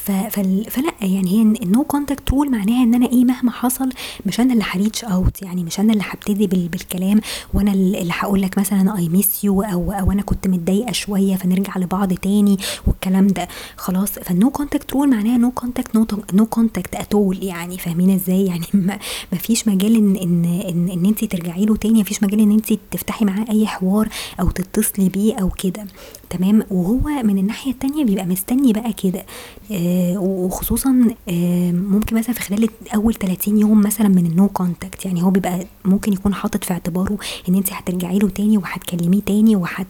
فلا 0.00 0.92
يعني 1.02 1.30
هي 1.30 1.42
ال 1.42 1.56
no 1.56 1.84
contact 1.84 2.30
rule 2.30 2.50
معناها 2.50 2.82
إن 2.82 2.94
أنا 2.94 3.06
إيه 3.06 3.24
مهما 3.24 3.50
حصل 3.50 3.88
مش 4.26 4.40
أنا 4.40 4.52
اللي 4.52 4.64
ه 4.66 4.72
reach 4.72 5.04
out 5.04 5.42
يعني 5.42 5.64
مش 5.64 5.80
أنا 5.80 5.92
اللي 5.92 6.04
هبتدي 6.06 6.46
بالكلام 6.46 7.20
وأنا 7.54 7.72
اللي 7.72 8.12
هقول 8.12 8.42
لك 8.42 8.58
مثلا 8.58 8.98
I 8.98 9.08
miss 9.08 9.44
you 9.44 9.62
أو 9.62 9.92
أو 9.92 10.12
أنا 10.12 10.22
كنت 10.22 10.48
متضايقة 10.48 10.92
شوية 10.92 11.36
فنرجع 11.36 11.78
لبعض 11.78 12.12
تاني 12.12 12.56
والكلام 12.86 13.26
ده. 13.26 13.48
خلاص 13.76 14.10
فال 14.10 14.30
no 14.30 14.50
contact 14.50 14.92
rule 14.92 15.10
معناها 15.10 15.38
no 15.38 15.50
contact 15.50 15.96
no 16.34 16.46
contact 16.46 16.94
at 16.94 17.14
all 17.14 17.44
يعني 17.44 17.78
فاهمين 17.78 18.10
إزاي؟ 18.10 18.46
يعني 18.46 18.66
ما 19.32 19.38
فيش 19.38 19.68
مجال 19.68 19.96
ان 19.96 20.16
ان 20.16 20.44
ان, 20.44 20.88
إن 20.88 21.06
انت 21.06 21.24
ترجعي 21.24 21.64
له 21.64 21.76
تاني 21.76 21.98
ما 21.98 22.04
فيش 22.04 22.22
مجال 22.22 22.40
إن 22.40 22.50
انت 22.52 22.72
تفتحي 22.90 23.24
معاه 23.24 23.44
أي 23.50 23.66
حوار 23.66 24.08
أو 24.40 24.50
تتصلي 24.50 25.08
بيه 25.08 25.34
أو 25.34 25.48
كده. 25.48 25.86
تمام؟ 26.30 26.62
وهو 26.70 27.22
من 27.24 27.38
الناحية 27.38 27.70
التانية 27.70 28.04
بيبقى 28.04 28.26
مستني 28.26 28.72
بقى 28.72 28.92
كده. 28.92 29.24
آه 29.72 30.18
وخصوصا 30.18 31.14
آه 31.28 31.72
ممكن 31.72 32.16
مثلا 32.16 32.34
في 32.34 32.40
خلال 32.40 32.68
أول 32.94 33.14
30 33.14 33.58
يوم 33.58 33.80
مثلا 33.80 34.08
من 34.08 34.26
ال 34.26 34.33
no 34.33 34.48
contact. 34.48 35.04
يعني 35.06 35.22
هو 35.22 35.30
بيبقى 35.30 35.66
ممكن 35.84 36.12
يكون 36.12 36.34
حاطط 36.34 36.64
في 36.64 36.72
اعتباره 36.72 37.18
إن 37.48 37.54
أنت 37.54 37.72
هترجعي 37.72 38.18
له 38.18 38.28
تاني 38.28 38.58
وهتكلميه 38.58 39.20
تاني 39.20 39.56
وهت 39.56 39.86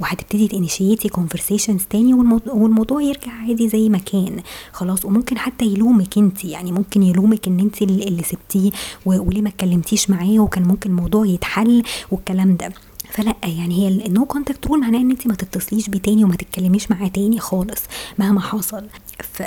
وهتبتدي 0.00 0.48
ت 0.48 0.55
initiate 0.55 1.08
ي 1.08 1.13
conversations 1.13 1.82
تاني 1.90 2.14
والموضوع 2.46 3.02
يرجع 3.02 3.32
عادي 3.32 3.68
زي 3.68 3.88
ما 3.88 3.98
كان. 3.98 4.36
خلاص. 4.72 5.04
وممكن 5.04 5.38
حتى 5.38 5.64
يلومك 5.64 6.18
أنت. 6.18 6.44
يعني 6.44 6.72
ممكن 6.72 7.02
يلومك 7.02 7.48
إن 7.48 7.60
أنت 7.60 7.82
اللي 7.82 8.22
سبتيه 8.22 8.70
وليه 9.06 9.42
ما 9.42 9.48
اتكلمتيش 9.48 10.10
معاه 10.10 10.38
وكان 10.38 10.62
ممكن 10.64 10.90
الموضوع 10.90 11.26
يتحل 11.26 11.82
والكلام 12.10 12.56
ده. 12.56 12.72
فلا 13.10 13.34
يعني 13.44 13.74
هي 13.74 13.88
ال 14.06 14.12
no 14.12 14.24
contact 14.26 14.66
rule 14.66 14.80
معناه 14.80 14.98
إن 14.98 15.10
انت 15.10 15.26
ما 15.26 15.34
تتصليش 15.34 15.88
بيه 15.88 15.98
تاني 15.98 16.24
وما 16.24 16.36
تتكلميش 16.36 16.90
معاه 16.90 17.08
تاني 17.08 17.38
خالص 17.40 17.82
مهما 18.18 18.40
حصل. 18.40 18.84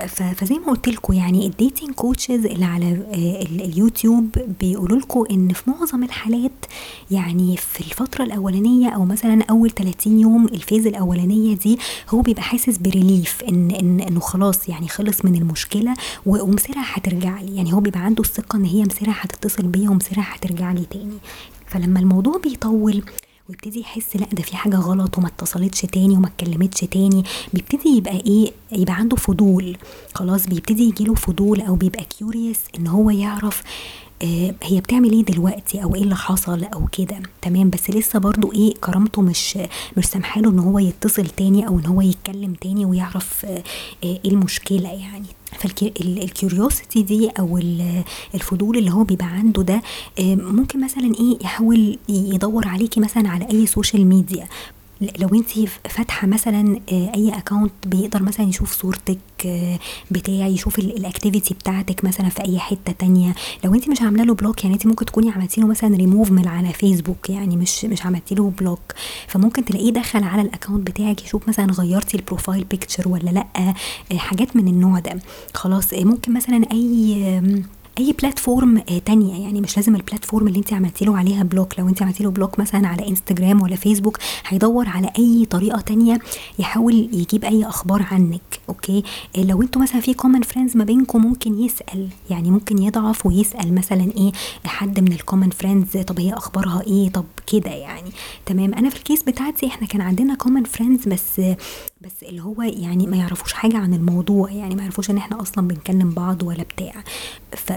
فزي 0.07 0.55
ما 0.55 0.65
قلت 0.67 0.87
لكم 0.89 1.13
يعني 1.13 1.47
ال 1.47 1.53
dating 1.53 1.91
coaches 1.91 2.45
اللي 2.45 2.65
على 2.65 2.85
آه، 2.85 3.41
اليوتيوب 3.65 4.29
بيقولوا 4.59 4.97
لكم 4.99 5.23
إن 5.31 5.53
في 5.53 5.69
معظم 5.69 6.03
الحالات 6.03 6.65
يعني 7.11 7.57
في 7.57 7.79
الفترة 7.79 8.23
الأولانية 8.23 8.89
أو 8.89 9.05
مثلا 9.05 9.43
أول 9.49 9.71
30 9.71 10.19
يوم 10.19 10.45
ال 10.45 10.52
phase 10.52 10.87
الأولانية 10.87 11.55
دي 11.57 11.79
هو 12.09 12.21
بيبقى 12.21 12.41
حاسس 12.43 12.77
ب 12.77 12.87
relief 12.87 13.43
إن 13.49 13.71
إن 13.71 13.99
إنه 13.99 14.19
خلاص 14.19 14.69
يعني 14.69 14.87
خلص 14.87 15.25
من 15.25 15.35
المشكلة 15.35 15.93
ومسيرها 16.25 16.83
هترجع 16.93 17.41
لي. 17.41 17.55
يعني 17.55 17.73
هو 17.73 17.79
بيبقى 17.79 17.99
عنده 17.99 18.23
الثقة 18.23 18.57
إن 18.57 18.65
هي 18.65 18.83
مسيرها 18.83 19.15
هتتصل 19.21 19.63
بيا 19.67 19.89
ومسيرها 19.89 20.25
هترجع 20.29 20.71
لي 20.71 20.85
تاني. 20.91 21.17
فلما 21.67 21.99
الموضوع 21.99 22.37
بيطول 22.37 23.03
ويبتدي 23.49 23.79
يحس 23.79 24.15
لأ 24.15 24.25
ده 24.33 24.43
في 24.43 24.55
حاجة 24.55 24.75
غلط 24.75 25.17
وما 25.17 25.27
اتصلتش 25.27 25.81
تاني 25.81 26.13
وما 26.17 26.27
اتكلمتش 26.27 26.79
تاني. 26.79 27.23
بيبتدي 27.53 27.89
يبقى 27.89 28.15
إيه 28.17 28.51
يبقى 28.71 28.93
عنده 28.93 29.15
فضول. 29.15 29.77
خلاص 30.15 30.47
بيبتدي 30.47 30.83
يجيله 30.83 31.13
فضول 31.15 31.61
أو 31.61 31.75
بيبقى 31.75 32.03
curious 32.03 32.59
إن 32.79 32.87
هو 32.87 33.09
يعرف 33.09 33.63
آه 34.23 34.55
هي 34.63 34.79
بتعمل 34.81 35.11
إيه 35.11 35.23
دلوقتي 35.25 35.83
أو 35.83 35.95
إيه 35.95 36.03
اللي 36.03 36.15
حصل 36.15 36.63
أو 36.63 36.87
كده. 36.91 37.19
تمام؟ 37.41 37.69
بس 37.69 37.89
لسه 37.89 38.19
برضو 38.19 38.53
إيه 38.53 38.73
كرامته 38.75 39.21
مش 39.21 39.57
مش 39.97 40.05
سامحاله 40.05 40.49
إن 40.49 40.59
هو 40.59 40.79
يتصل 40.79 41.27
تاني 41.27 41.67
أو 41.67 41.79
إن 41.79 41.85
هو 41.85 42.01
يتكلم 42.01 42.53
تاني 42.53 42.85
ويعرف 42.85 43.45
آه 43.45 43.63
إيه 44.03 44.19
المشكلة 44.25 44.89
يعني. 44.89 45.25
فال 45.57 45.84
curiosity 45.84 47.03
دي 47.03 47.29
أو 47.39 47.57
الفضول 48.35 48.77
اللي 48.77 48.91
هو 48.91 49.03
بيبقى 49.03 49.25
عنده 49.27 49.61
ده 49.63 49.81
آه، 50.19 50.35
ممكن 50.35 50.83
مثلا 50.83 51.13
إيه 51.19 51.37
يحاول 51.43 51.97
يدور 52.09 52.67
عليكي 52.67 52.99
مثلا 52.99 53.29
على 53.29 53.47
أي 53.49 53.65
social 53.65 54.05
media 54.05 54.47
لو 55.19 55.27
انت 55.33 55.49
فاتحة 55.89 56.27
مثلا 56.27 56.79
آه، 56.91 57.11
أي 57.15 57.37
account 57.37 57.71
بيقدر 57.85 58.23
مثلا 58.23 58.45
يشوف 58.45 58.71
صورتك 58.81 59.17
آه، 59.45 59.79
بتاع 60.11 60.53
يشوف 60.53 60.79
ال 60.79 60.87
activity 60.87 61.53
بتاعتك 61.53 62.03
مثلا 62.03 62.29
في 62.29 62.41
أي 62.45 62.59
حتة 62.59 62.91
تانية. 62.91 63.35
لو 63.65 63.73
انت 63.73 63.89
مش 63.89 64.01
عاملة 64.01 64.23
له 64.23 64.33
block 64.33 64.63
يعني 64.63 64.75
انت 64.75 64.85
ممكن 64.87 65.05
تكوني 65.05 65.31
عملتي 65.31 65.61
له 65.61 65.67
مثلا 65.67 65.95
ريموف 65.97 66.31
من 66.31 66.47
على 66.47 66.73
فيسبوك 66.73 67.29
يعني 67.29 67.57
مش 67.57 67.85
مش 67.85 68.05
عملتي 68.05 68.35
له 68.35 68.49
block 68.59 68.79
فممكن 69.27 69.65
تلاقيه 69.65 69.91
دخل 69.91 70.23
على 70.23 70.41
ال 70.41 70.47
account 70.47 70.87
بتاعك 70.87 71.23
يشوف 71.23 71.47
مثلا 71.47 71.71
غيرتي 71.73 72.17
ال 72.17 72.23
profile 72.23 72.63
picture 72.63 73.07
ولا 73.07 73.29
لأ 73.29 73.45
آه، 73.55 74.17
حاجات 74.17 74.55
من 74.55 74.67
النوع 74.67 74.99
ده. 74.99 75.19
خلاص 75.53 75.93
ممكن 75.93 76.33
مثلا 76.33 76.61
أي 76.71 77.41
أي 77.97 78.13
platform 78.21 78.77
آه، 78.77 78.97
تانية. 79.05 79.43
يعني 79.43 79.61
مش 79.61 79.77
لازم 79.77 79.95
ال 79.95 80.01
platform 80.01 80.47
اللي 80.47 80.59
انت 80.59 80.73
عملتي 80.73 81.05
له 81.05 81.17
عليها 81.17 81.43
block 81.43 81.79
لو 81.79 81.89
انت 81.89 82.01
عملتي 82.01 82.23
له 82.23 82.29
block 82.31 82.59
مثلا 82.59 82.87
على 82.87 83.07
انستجرام 83.07 83.61
ولا 83.61 83.75
فيسبوك 83.75 84.17
هيدور 84.47 84.87
على 84.89 85.11
أي 85.19 85.45
طريقة 85.49 85.81
تانية 85.81 86.19
يحاول 86.59 86.93
يجيب 87.13 87.45
أي 87.45 87.65
أخبار 87.65 88.05
عنك 88.11 88.41
okay؟ 88.69 89.03
آه، 89.37 89.43
لو 89.43 89.61
أنتوا 89.61 89.81
مثلا 89.81 90.01
في 90.01 90.13
common 90.13 90.41
friends 90.41 90.77
ما 90.77 90.83
بينكم 90.83 91.21
ممكن 91.21 91.59
يسأل. 91.59 92.07
يعني 92.29 92.51
ممكن 92.51 92.77
يضعف 92.83 93.25
ويسأل 93.25 93.75
مثلا 93.75 94.11
إيه 94.17 94.31
حد 94.65 94.99
من 94.99 95.11
ال 95.13 95.18
common 95.18 95.49
friends 95.49 95.97
طب 95.97 96.19
هي 96.19 96.33
أخبارها 96.33 96.81
إيه؟ 96.87 97.09
طب 97.09 97.25
كده 97.47 97.71
يعني. 97.71 98.09
تمام؟ 98.45 98.73
أنا 98.73 98.89
في 98.89 98.95
ال 98.95 99.01
case 99.01 99.23
بتاعتي 99.23 99.67
إحنا 99.67 99.87
كان 99.87 100.01
عندنا 100.01 100.35
common 100.35 100.63
friends 100.63 101.07
بس 101.07 101.41
بس 102.01 102.23
اللي 102.23 102.41
هو 102.43 102.61
يعني 102.61 103.07
ما 103.07 103.17
يعرفوش 103.17 103.53
حاجة 103.53 103.77
عن 103.77 103.93
الموضوع. 103.93 104.51
يعني 104.51 104.75
ما 104.75 104.81
يعرفوش 104.81 105.09
إن 105.09 105.17
إحنا 105.17 105.41
أصلا 105.41 105.67
بنكلم 105.67 106.09
بعض 106.09 106.43
ولا 106.43 106.63
بتاع. 106.63 107.03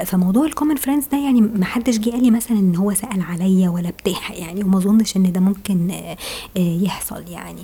فموضوع 0.07 0.47
ال 0.47 0.51
common 0.51 0.77
friends 0.77 1.07
ده 1.07 1.19
يعني 1.19 1.41
ما 1.41 1.65
حدش 1.65 1.99
جه 1.99 2.11
قال 2.11 2.23
لي 2.23 2.31
مثلا 2.31 2.59
إن 2.59 2.77
هو 2.77 2.95
سأل 2.95 3.23
عليا 3.23 3.69
ولا 3.69 3.91
بتاع 3.91 4.33
يعني 4.33 4.65
وما 4.65 4.79
أظنش 4.79 5.17
إن 5.17 5.33
ده 5.33 5.41
ممكن 5.41 5.91
آه، 5.91 6.17
يحصل 6.57 7.25
يعني. 7.29 7.63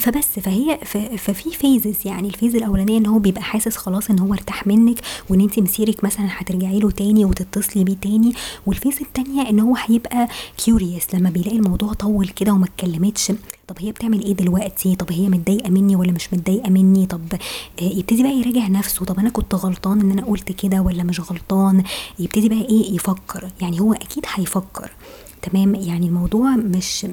فبس 0.00 0.38
فهي 0.40 0.78
ففي 1.18 1.50
phases 1.50 1.96
يعني 2.04 2.28
ال 2.28 2.33
phase 2.33 2.56
الأولانية 2.56 2.98
إن 2.98 3.06
هو 3.06 3.18
بيبقى 3.18 3.42
حاسس 3.42 3.76
خلاص 3.76 4.10
إن 4.10 4.18
هو 4.18 4.34
ارتاح 4.34 4.66
منك 4.66 4.96
وإن 5.28 5.40
أنت 5.40 5.58
مسيرك 5.58 6.04
مثلا 6.04 6.26
هترجعي 6.30 6.78
له 6.78 6.90
تاني 6.90 7.24
وتتصلي 7.24 7.84
بيه 7.84 7.94
تاني. 7.96 8.32
وال 8.66 8.76
phase 8.76 9.00
التانية 9.00 9.50
إن 9.50 9.60
هو 9.60 9.76
هيبقى 9.76 10.28
curious 10.56 11.14
لما 11.14 11.30
بيلاقي 11.30 11.56
الموضوع 11.56 11.92
طول 11.92 12.28
كده 12.28 12.52
وما 12.52 12.64
اتكلمتش. 12.64 13.32
طب 13.68 13.76
هي 13.78 13.92
بتعمل 13.92 14.22
إيه 14.24 14.32
دلوقتي؟ 14.32 14.96
طب 14.96 15.12
هي 15.12 15.28
متضايقة 15.28 15.70
مني 15.70 15.96
ولا 15.96 16.12
مش 16.12 16.32
متضايقة 16.32 16.70
مني؟ 16.70 17.06
طب 17.06 17.20
آه، 17.34 17.84
يبتدي 17.84 18.22
بقى 18.22 18.32
يراجع 18.32 18.68
نفسه. 18.68 19.04
طب 19.04 19.18
أنا 19.18 19.30
كنت 19.30 19.54
غلطان 19.54 20.00
إن 20.00 20.10
أنا 20.10 20.24
قلت 20.24 20.52
كده 20.52 20.80
ولا 20.80 21.02
مش 21.02 21.20
غلطان؟ 21.20 21.82
يبتدي 22.18 22.48
بقى 22.48 22.60
إيه؟ 22.60 22.94
يفكر. 22.94 23.50
يعني 23.60 23.80
هو 23.80 23.92
أكيد 23.92 24.24
هيفكر. 24.34 24.90
تمام؟ 25.42 25.74
يعني 25.74 26.06
الموضوع 26.06 26.56
مش 26.56 27.06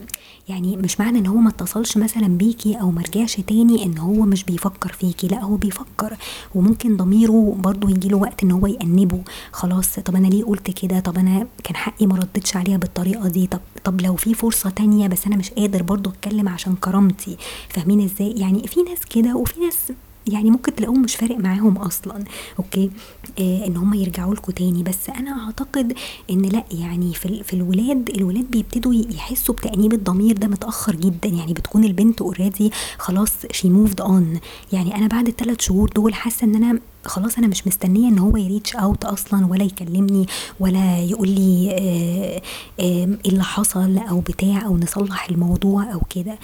يعني 0.50 0.78
مش 0.78 1.00
معنى 1.00 1.20
إن 1.20 1.26
هو 1.28 1.38
ما 1.38 1.50
اتصلش 1.50 1.98
مثلا 1.98 2.28
بيكي 2.28 2.76
أو 2.82 2.92
ما 2.92 3.02
رجعش 3.02 3.36
تاني 3.36 3.86
إن 3.86 3.98
هو 3.98 4.14
مش 4.26 4.44
بيفكر 4.44 4.92
فيكي 4.94 5.28
لأ 5.28 5.44
هو 5.44 5.56
بيفكر. 5.56 6.18
وممكن 6.56 6.98
ضميره 6.98 7.56
برضو 7.60 7.90
يجيله 7.90 8.18
وقت 8.18 8.44
إن 8.44 8.52
هو 8.52 8.68
يأنبه. 8.68 9.22
خلاص 9.52 10.00
طب 10.00 10.16
أنا 10.16 10.28
ليه 10.28 10.44
قلت 10.44 10.72
كده؟ 10.72 11.00
طب 11.00 11.18
أنا 11.18 11.48
كان 11.64 11.76
حقي 11.76 12.08
ما 12.08 12.16
ردتش 12.16 12.56
عليها 12.56 12.78
بالطريقة 12.78 13.28
دي؟ 13.28 13.48
طب 13.48 13.60
طب 13.84 14.02
لو 14.02 14.16
في 14.16 14.34
فرصة 14.34 14.70
تانية 14.70 15.08
بس 15.08 15.26
أنا 15.28 15.36
مش 15.36 15.52
قادر 15.52 15.84
برضو 15.84 16.10
أتكلم 16.10 16.50
عشان 16.50 16.76
كرامتي. 16.76 17.38
فاهمين 17.70 18.02
إزاي؟ 18.02 18.32
يعني 18.32 18.68
في 18.68 18.82
ناس 18.82 19.00
كده 19.06 19.36
وفي 19.36 19.60
ناس 19.60 19.92
يعني 20.34 20.52
ممكن 20.52 20.76
تلاقوهم 20.76 21.02
مش 21.02 21.16
فارق 21.16 21.38
معاهم 21.38 21.78
أصلا 21.78 22.24
أوكي؟ 22.60 22.92
آه 23.40 23.68
إن 23.68 23.78
هم 23.78 23.94
يرجعوا 23.94 24.36
لكم 24.36 24.52
تاني. 24.52 24.84
بس 24.84 25.10
أنا 25.10 25.46
أعتقد 25.46 25.94
إن 26.30 26.42
لأ 26.42 26.64
يعني 26.72 27.14
في, 27.14 27.44
في 27.44 27.54
الولاد 27.54 28.10
الولاد 28.10 28.52
بيبتدوا 28.52 28.94
يحسوا 28.94 29.56
بتأنيب 29.56 29.94
الضمير 29.94 30.38
ده 30.38 30.48
متأخر 30.48 30.96
جدا. 30.96 31.30
يعني 31.30 31.54
بتكون 31.54 31.84
البنت 31.84 32.22
already 32.22 32.72
خلاص 32.98 33.32
she 33.52 33.70
moved 33.70 34.02
on 34.02 34.40
يعني 34.74 34.96
أنا 34.96 35.08
بعد 35.08 35.28
الثلاث 35.28 35.62
شهور 35.62 35.90
دول 35.90 36.14
حاسة 36.14 36.46
إن 36.46 36.56
أنا 36.56 36.80
خلاص 37.06 37.38
أنا 37.38 37.48
مش 37.48 37.68
مستنية 37.68 38.10
إن 38.10 38.20
هو 38.20 38.38
ي 38.38 38.44
reach 38.44 38.76
out 38.76 39.06
أصلا 39.06 39.46
ولا 39.46 39.64
يكلمني 39.64 40.26
ولا 40.60 40.98
يقول 41.00 41.30
لي 41.30 41.72
آه، 41.72 42.42
آه، 42.84 43.08
إيه 43.26 43.32
اللي 43.32 43.44
حصل 43.44 43.98
أو 43.98 44.20
بتاع 44.20 44.66
أو 44.66 44.78
نصلح 44.78 45.30
الموضوع 45.30 45.94
أو 45.94 46.02
كده. 46.16 46.40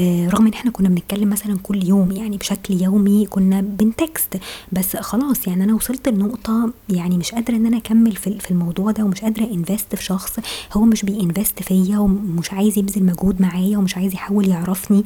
آه، 0.00 0.28
رغم 0.28 0.46
إن 0.46 0.52
إحنا 0.52 0.70
كنا 0.70 0.88
بنتكلم 0.88 1.30
مثلا 1.30 1.58
كل 1.62 1.84
يوم 1.88 2.10
يعني 2.10 2.36
بشكل 2.36 2.82
يومي 2.82 3.26
كنا 3.26 3.60
بن 3.60 3.87
text 3.87 4.40
بس 4.72 4.96
خلاص 4.96 5.46
يعني 5.46 5.64
أنا 5.64 5.74
وصلت 5.74 6.08
لنقطة 6.08 6.70
يعني 6.88 7.18
مش 7.18 7.32
قادرة 7.32 7.56
إن 7.56 7.66
أنا 7.66 7.76
أكمل 7.76 8.16
في 8.16 8.50
الموضوع 8.50 8.90
ده 8.90 9.04
ومش 9.04 9.20
قادرة 9.20 9.44
invest 9.44 9.94
في 9.94 10.04
شخص 10.04 10.36
هو 10.72 10.84
مش 10.84 11.04
بي 11.04 11.19
invest 11.19 11.62
فيا 11.62 11.98
ومش 11.98 12.52
عايز 12.52 12.78
يبذل 12.78 13.04
مجهود 13.04 13.42
معايا 13.42 13.78
ومش 13.78 13.96
عايز 13.96 14.14
يحاول 14.14 14.48
يعرفني. 14.48 15.02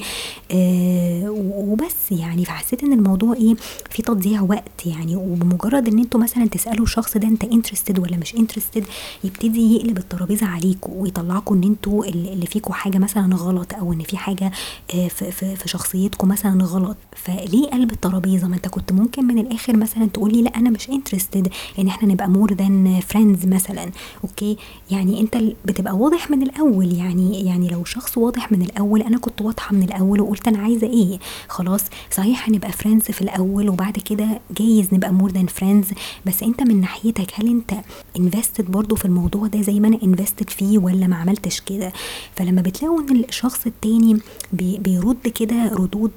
وبس 1.57 2.13
يعني 2.13 2.45
فحسيت 2.45 2.83
إن 2.83 2.93
الموضوع 2.93 3.35
إيه 3.35 3.55
في 3.91 4.03
تضييع 4.03 4.43
وقت 4.43 4.87
يعني 4.93 5.17
وبمجرد 5.17 5.89
إن 5.89 5.99
أنتوا 5.99 6.21
مثلا 6.21 6.47
تسألوا 6.47 6.85
الشخص 6.85 7.17
ده 7.17 7.29
أنت 7.29 7.45
interested 7.45 7.99
ولا 7.99 8.17
مش 8.17 8.35
interested 8.35 8.85
يبتدي 9.25 9.77
يقلب 9.77 9.99
الترابيزة 9.99 10.47
عليكم 10.47 10.93
ويطلعكم 10.93 11.55
إن 11.55 11.63
أنتوا 11.65 12.05
اللي 12.05 12.47
فيكم 12.47 12.73
حاجة 12.73 12.99
مثلا 12.99 13.37
غلط 13.37 13.75
أو 13.75 13.93
إن 13.93 14.01
في 14.03 14.17
حاجة 14.17 14.53
آه، 14.95 15.09
في, 15.09 15.57
شخصيتكم 15.65 16.29
مثلا 16.29 16.65
غلط. 16.65 16.97
فليه 17.17 17.67
قلب 17.71 17.93
الترابيزة؟ 17.93 18.49
ما 18.49 18.57
انت 18.57 18.69
كنت 18.69 18.93
ممكن 18.93 19.25
من 19.25 19.39
الآخر 19.39 19.77
مثلا 19.77 20.07
تقولي 20.07 20.43
لا 20.43 20.51
أنا 20.57 20.71
مش 20.71 20.89
interested 20.91 21.49
إن 21.79 21.89
إحنا 21.89 22.09
نبقى 22.09 22.29
more 22.31 22.53
than 22.55 23.01
friends 23.01 23.47
مثلا. 23.47 23.91
okay؟ 24.25 24.57
يعني 24.91 25.21
أنت 25.21 25.39
بتبقى 25.65 25.97
واضح 25.97 26.31
من 26.31 26.43
الأول 26.43 26.93
يعني 26.93 27.45
يعني 27.47 27.69
لو 27.69 27.85
شخص 27.85 28.19
واضح 28.19 28.53
من 28.53 28.63
الأول 28.63 29.03
أنا 29.03 29.19
كنت 29.19 29.43
واضحة 29.43 29.75
من 29.75 29.83
الأول 29.83 30.21
وقلت 30.21 30.49
أنا 30.49 30.59
عايزة 30.59 30.87
إيه؟ 30.87 31.19
خلاص 31.49 31.85
صحيح 32.11 32.49
هنبقى 32.49 32.73
friends 32.73 33.05
في 33.05 33.23
الأول 33.23 33.69
وبعد 33.69 33.93
كده 33.99 34.41
جايز 34.83 34.95
نبقى 34.95 35.13
more 35.13 35.31
than 35.31 35.47
friends 35.47 35.89
بس 36.27 36.43
انت 36.43 36.63
من 36.63 36.81
ناحيتك 36.81 37.27
هل 37.35 37.49
انت 37.49 37.75
invested 38.19 38.71
برضو 38.71 38.97
في 38.97 39.05
الموضوع 39.05 39.47
ده 39.47 39.63
زي 39.63 39.81
ما 39.81 39.89
أنا 39.89 39.99
invested 40.03 40.51
فيه 40.51 40.79
ولا 40.79 41.07
ما 41.07 41.17
عملتش 41.17 41.61
كده؟ 41.61 41.93
فلما 42.37 42.63
بتلاقوا 42.63 43.01
إن 43.01 43.25
الشخص 43.29 43.67
التاني 43.67 44.19
بيرد 44.53 45.29
كده 45.29 45.73
ردود 45.75 46.11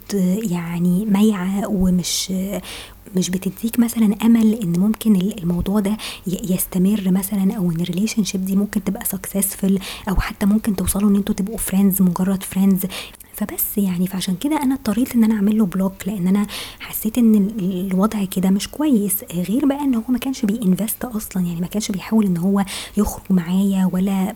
يعني 0.51 1.05
مايعة 1.05 1.67
ومش 1.67 2.31
مش 3.15 3.29
بتديك 3.29 3.79
مثلا 3.79 4.15
أمل 4.23 4.53
إن 4.53 4.79
ممكن 4.79 5.15
الموضوع 5.15 5.79
ده 5.79 5.97
يستمر 6.27 7.11
مثلا 7.11 7.53
أو 7.53 7.71
إن 7.71 7.81
ال 7.81 8.23
relationship 8.23 8.45
دي 8.45 8.55
ممكن 8.55 8.83
تبقى 8.83 9.05
successful 9.05 9.79
أو 10.09 10.15
حتى 10.15 10.45
ممكن 10.45 10.75
توصلوا 10.75 11.09
إن 11.09 11.15
أنتوا 11.15 11.35
تبقوا 11.35 11.57
friends 11.57 12.01
مجرد 12.01 12.43
friends 12.43 12.81
فبس 13.35 13.77
يعني 13.77 14.07
فعشان 14.07 14.35
كده 14.35 14.63
أنا 14.63 14.75
اضطريت 14.75 15.15
إن 15.15 15.23
أنا 15.23 15.35
أعمل 15.35 15.57
له 15.57 15.65
block 15.65 15.93
لأن 16.07 16.27
أنا 16.27 16.47
حسيت 16.79 17.17
إن 17.17 17.35
الوضع 17.59 18.25
كده 18.25 18.49
مش 18.49 18.67
كويس. 18.67 19.15
غير 19.33 19.65
بقى 19.65 19.79
إن 19.81 19.95
هو 19.95 20.03
ما 20.09 20.17
كانش 20.19 20.45
بي 20.45 20.60
invest 20.60 21.05
أصلا 21.05 21.43
يعني 21.45 21.61
ما 21.61 21.67
كانش 21.67 21.91
بيحاول 21.91 22.25
إن 22.25 22.37
هو 22.37 22.65
يخرج 22.97 23.23
معايا 23.29 23.89
ولا 23.93 24.35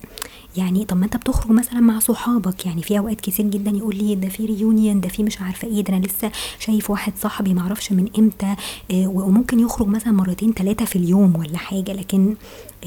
يعني 0.60 0.86
طب 0.86 0.98
ما 0.98 1.06
انت 1.06 1.18
بتخرج 1.18 1.52
مثلا 1.52 1.80
مع 1.80 2.00
صحابك. 2.00 2.66
يعني 2.66 2.82
في 2.84 2.98
أوقات 3.00 3.22
كتير 3.22 3.46
جدا 3.46 3.72
يقول 3.72 3.96
لي 3.96 4.16
ده 4.16 4.30
في 4.30 4.46
reunion 4.46 5.02
ده 5.02 5.10
في 5.10 5.24
مش 5.24 5.42
عارفة 5.42 5.68
إيه 5.68 5.82
ده 5.84 5.94
أنا 5.98 6.06
لسه 6.06 6.32
شايف 6.60 6.90
واحد 6.90 7.14
صاحبي 7.22 7.54
معرفش 7.54 7.92
من 7.92 8.08
إمتى 8.20 8.56
آه، 8.92 9.08
وممكن 9.08 9.60
يخرج 9.60 9.88
مثلا 9.88 10.14
مرتين 10.14 10.54
ثلاثة 10.54 10.86
في 10.86 10.96
اليوم 10.96 11.36
ولا 11.36 11.58
حاجة. 11.58 11.94
لكن 11.94 12.36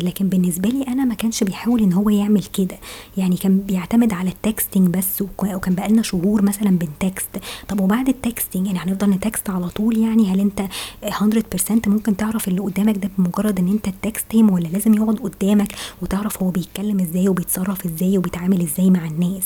لكن 0.00 0.28
بالنسبة 0.28 0.68
لي 0.68 0.82
أنا 0.82 1.04
ما 1.04 1.14
كانش 1.14 1.44
بيحاول 1.44 1.80
إن 1.82 1.92
هو 1.92 2.10
يعمل 2.10 2.42
كده. 2.44 2.76
يعني 3.16 3.36
كان 3.36 3.58
بيعتمد 3.58 4.12
على 4.12 4.30
ال 4.30 4.38
texting 4.38 4.88
بس 4.88 5.22
وكان 5.22 5.74
بقالنا 5.74 6.02
شهور 6.02 6.42
مثلا 6.42 6.70
بن 6.78 6.95
text 6.95 7.28
طب 7.68 7.80
وبعد 7.80 8.08
ال 8.08 8.15
texting 8.16 8.66
يعني 8.66 8.78
هنفضل 8.78 9.10
ن 9.10 9.18
text 9.18 9.50
على 9.50 9.68
طول 9.68 9.98
يعني؟ 9.98 10.32
هل 10.32 10.40
أنت 10.40 10.62
100% 11.04 11.88
ممكن 11.88 12.16
تعرف 12.16 12.48
اللي 12.48 12.60
قدامك 12.60 12.96
ده 12.98 13.10
بمجرد 13.18 13.58
إن 13.58 13.68
أنت 13.68 13.88
text 14.02 14.34
هم 14.34 14.50
ولا 14.50 14.68
لازم 14.68 14.94
يقعد 14.94 15.16
قدامك 15.18 15.72
وتعرف 16.02 16.42
هو 16.42 16.50
بيتكلم 16.50 17.00
إزاي 17.00 17.28
وبيتصرف 17.28 17.61
إزاي 17.86 18.18
وبيتعامل 18.18 18.60
إزاي 18.62 18.90
مع 18.90 19.06
الناس. 19.06 19.44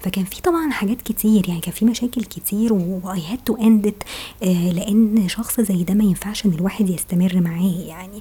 فكان 0.00 0.24
في 0.24 0.42
طبعا 0.42 0.70
حاجات 0.70 1.02
كتير 1.02 1.48
يعني 1.48 1.60
كان 1.60 1.72
في 1.72 1.84
مشاكل 1.84 2.24
كتير 2.24 2.72
و 2.72 3.22
I 3.30 3.32
had 3.32 3.38
to 3.38 3.54
end 3.56 3.94
لأن 4.72 5.28
شخص 5.28 5.60
زي 5.60 5.84
ده 5.84 5.94
ما 5.94 6.04
ينفعش 6.04 6.46
إن 6.46 6.52
الواحد 6.52 6.90
يستمر 6.90 7.40
معاه 7.40 7.74
يعني. 7.86 8.20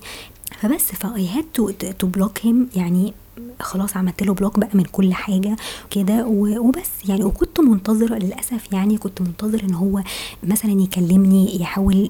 فبس 0.59 0.83
ف 0.91 1.27
I 1.27 1.32
had 1.32 1.45
to 1.53 1.69
to 1.71 2.07
block 2.07 2.45
him 2.45 2.69
يعني 2.75 3.13
خلاص 3.59 3.97
عملت 3.97 4.23
له 4.23 4.33
block 4.33 4.59
بقى 4.59 4.69
من 4.73 4.83
كل 4.83 5.13
حاجة 5.13 5.55
كده 5.91 6.25
وبس. 6.27 6.89
يعني 7.09 7.23
وكنت 7.23 7.59
منتظرة 7.59 8.15
للأسف 8.15 8.73
يعني 8.73 8.97
كنت 8.97 9.21
منتظر 9.21 9.63
إن 9.63 9.73
هو 9.73 10.03
مثلا 10.43 10.71
يكلمني 10.81 11.61
يحاول 11.61 12.09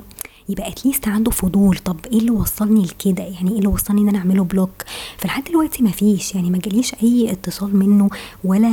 يبقى 0.49 0.67
at 0.69 0.80
least 0.80 1.07
عنده 1.07 1.31
فضول. 1.31 1.77
طب 1.77 1.97
إيه 2.11 2.19
اللي 2.19 2.31
وصلني 2.31 2.83
لكده؟ 2.83 3.23
يعني 3.23 3.51
إيه 3.51 3.57
اللي 3.57 3.67
وصلني 3.67 4.01
إن 4.01 4.09
أنا 4.09 4.17
أعمله 4.17 4.43
block 4.43 4.71
فلحد 5.17 5.43
دلوقتي 5.43 5.83
ما 5.83 5.91
فيش. 5.91 6.35
يعني 6.35 6.49
ما 6.49 6.57
جاليش 6.57 6.93
أي 7.03 7.31
اتصال 7.31 7.77
منه 7.77 8.09
ولا 8.43 8.69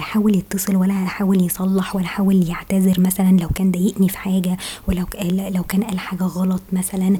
حاول 0.00 0.36
يتصل 0.36 0.76
ولا 0.76 0.94
حاول 0.94 1.42
يصلح 1.46 1.96
ولا 1.96 2.06
حاول 2.06 2.48
يعتذر 2.48 3.00
مثلا 3.00 3.36
لو 3.40 3.48
كان 3.48 3.70
ضايقني 3.70 4.08
في 4.08 4.18
حاجة 4.18 4.56
ولو 4.88 5.06
لو 5.54 5.62
كان 5.62 5.82
قال 5.84 5.98
حاجة 5.98 6.22
غلط 6.24 6.62
مثلا. 6.72 7.16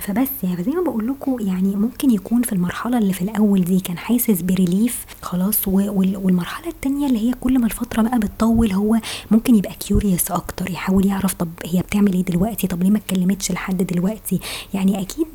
فبس 0.00 0.28
يعني 0.42 0.62
زي 0.64 0.72
ما 0.72 0.82
بقول 0.82 1.06
لكم 1.08 1.36
يعني 1.40 1.76
ممكن 1.76 2.10
يكون 2.10 2.42
في 2.42 2.52
المرحلة 2.52 2.98
اللي 2.98 3.12
في 3.12 3.22
الأول 3.22 3.64
دي 3.64 3.80
كان 3.80 3.98
حاسس 3.98 4.42
ب 4.42 4.51
relief 4.51 5.06
خلاص 5.22 5.68
والمرحلة 5.68 6.68
التانية 6.68 7.06
اللي 7.06 7.18
هي 7.30 7.34
كل 7.40 7.58
ما 7.58 7.66
الفترة 7.66 8.02
بقى 8.02 8.18
بتطول 8.18 8.72
هو 8.72 8.98
ممكن 9.30 9.54
يبقى 9.54 9.74
curious 9.74 10.30
أكتر 10.30 10.70
يحاول 10.70 11.06
يعرف 11.06 11.34
طب 11.34 11.48
هي 11.66 11.80
بتعمل 11.80 12.12
إيه 12.12 12.22
دلوقتي؟ 12.24 12.66
طب 12.66 12.82
ليه 12.82 12.90
ما 12.90 12.98
اتكلمتش 12.98 13.52
لحد 13.52 13.76
دلوقتي؟ 13.82 14.40
يعني 14.74 15.00
أكيد 15.02 15.26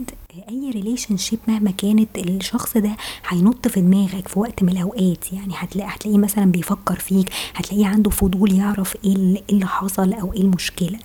أي 0.50 0.70
relationship 0.72 1.40
مهما 1.48 1.72
كانت 1.72 2.18
الشخص 2.18 2.78
ده 2.78 2.98
هينط 3.28 3.68
في 3.68 3.82
دماغك 3.82 4.28
في 4.28 4.40
وقت 4.40 4.64
من 4.64 4.70
الأوقات. 4.70 5.34
يعني 5.34 5.54
هتلاقي 5.58 5.90
هتلاقيه 5.96 6.18
مثلا 6.18 6.52
بيفكر 6.52 6.96
فيك 6.96 7.30
هتلاقيه 7.56 7.86
عنده 7.86 8.10
فضول 8.10 8.54
يعرف 8.54 8.98
إيه 9.06 9.44
اللي 9.50 9.66
حصل 9.68 10.14
أو 10.14 10.34
إيه 10.34 10.42
المشكلة. 10.42 11.00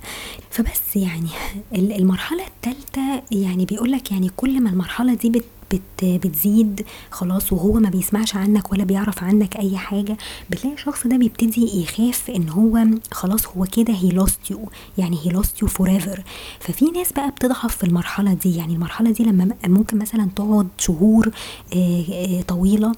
فبس 0.49 0.95
يعني 0.95 1.29
المرحلة 1.99 2.43
الثالثه 2.47 3.23
يعني 3.31 3.65
بيقولك 3.65 4.11
يعني 4.11 4.29
كل 4.37 4.61
ما 4.61 4.69
المرحلة 4.69 5.13
دي 5.13 5.29
بت 5.29 5.45
بت 5.73 6.05
بتزيد 6.27 6.85
خلاص 7.11 7.53
وهو 7.53 7.73
ما 7.73 7.89
بيسمعش 7.89 8.35
عنك 8.35 8.71
ولا 8.71 8.83
بيعرف 8.83 9.23
عنك 9.23 9.57
أي 9.57 9.77
حاجة 9.77 10.17
بتلاقي 10.49 10.73
الشخص 10.75 11.07
ده 11.07 11.17
بيبتدي 11.17 11.81
يخاف 11.83 12.29
إن 12.29 12.49
هو 12.49 12.85
خلاص 13.11 13.47
هو 13.47 13.65
كده 13.71 13.93
he 13.93 14.09
lost 14.09 14.51
you 14.51 14.69
يعني 14.97 15.17
he 15.23 15.29
lost 15.31 15.61
you 15.61 15.67
forever 15.67 16.23
ففي 16.59 16.85
ناس 16.85 17.11
بقى 17.13 17.29
بتضعف 17.31 17.77
في 17.77 17.83
المرحلة 17.83 18.33
دي. 18.33 18.55
يعني 18.55 18.73
المرحلة 18.73 19.11
دي 19.11 19.23
لما 19.23 19.55
ممكن 19.67 19.97
مثلا 19.97 20.29
تقعد 20.35 20.67
شهور 20.77 21.31
آه، 21.75 22.03
آه، 22.11 22.41
طويلة 22.41 22.91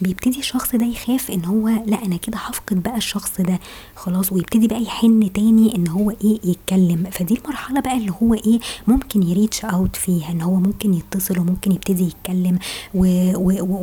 بيبتدي 0.00 0.38
الشخص 0.38 0.76
ده 0.76 0.86
يخاف 0.86 1.30
إن 1.30 1.44
هو 1.44 1.68
لأ 1.68 2.04
أنا 2.06 2.16
كده 2.16 2.38
هفقد 2.38 2.82
بقى 2.82 2.96
الشخص 2.96 3.40
ده. 3.40 3.60
خلاص 3.96 4.32
ويبتدي 4.32 4.68
بقى 4.68 4.82
يحن 4.82 5.32
تاني 5.32 5.76
إن 5.76 5.88
هو 5.88 6.10
إيه 6.10 6.38
يتكلم. 6.44 7.06
فدي 7.12 7.34
المرحلة 7.44 7.80
بقى 7.80 7.96
اللي 7.96 8.12
هو 8.22 8.34
إيه 8.34 8.60
ممكن 8.86 9.22
ي 9.22 9.29
reach 9.29 9.64
out 9.64 9.96
فيها 9.96 10.30
إن 10.30 10.40
هو 10.40 10.54
ممكن 10.54 10.94
يتصل 10.94 11.38
وممكن 11.38 11.72
يبتدي 11.72 12.04
يتكلم 12.20 12.58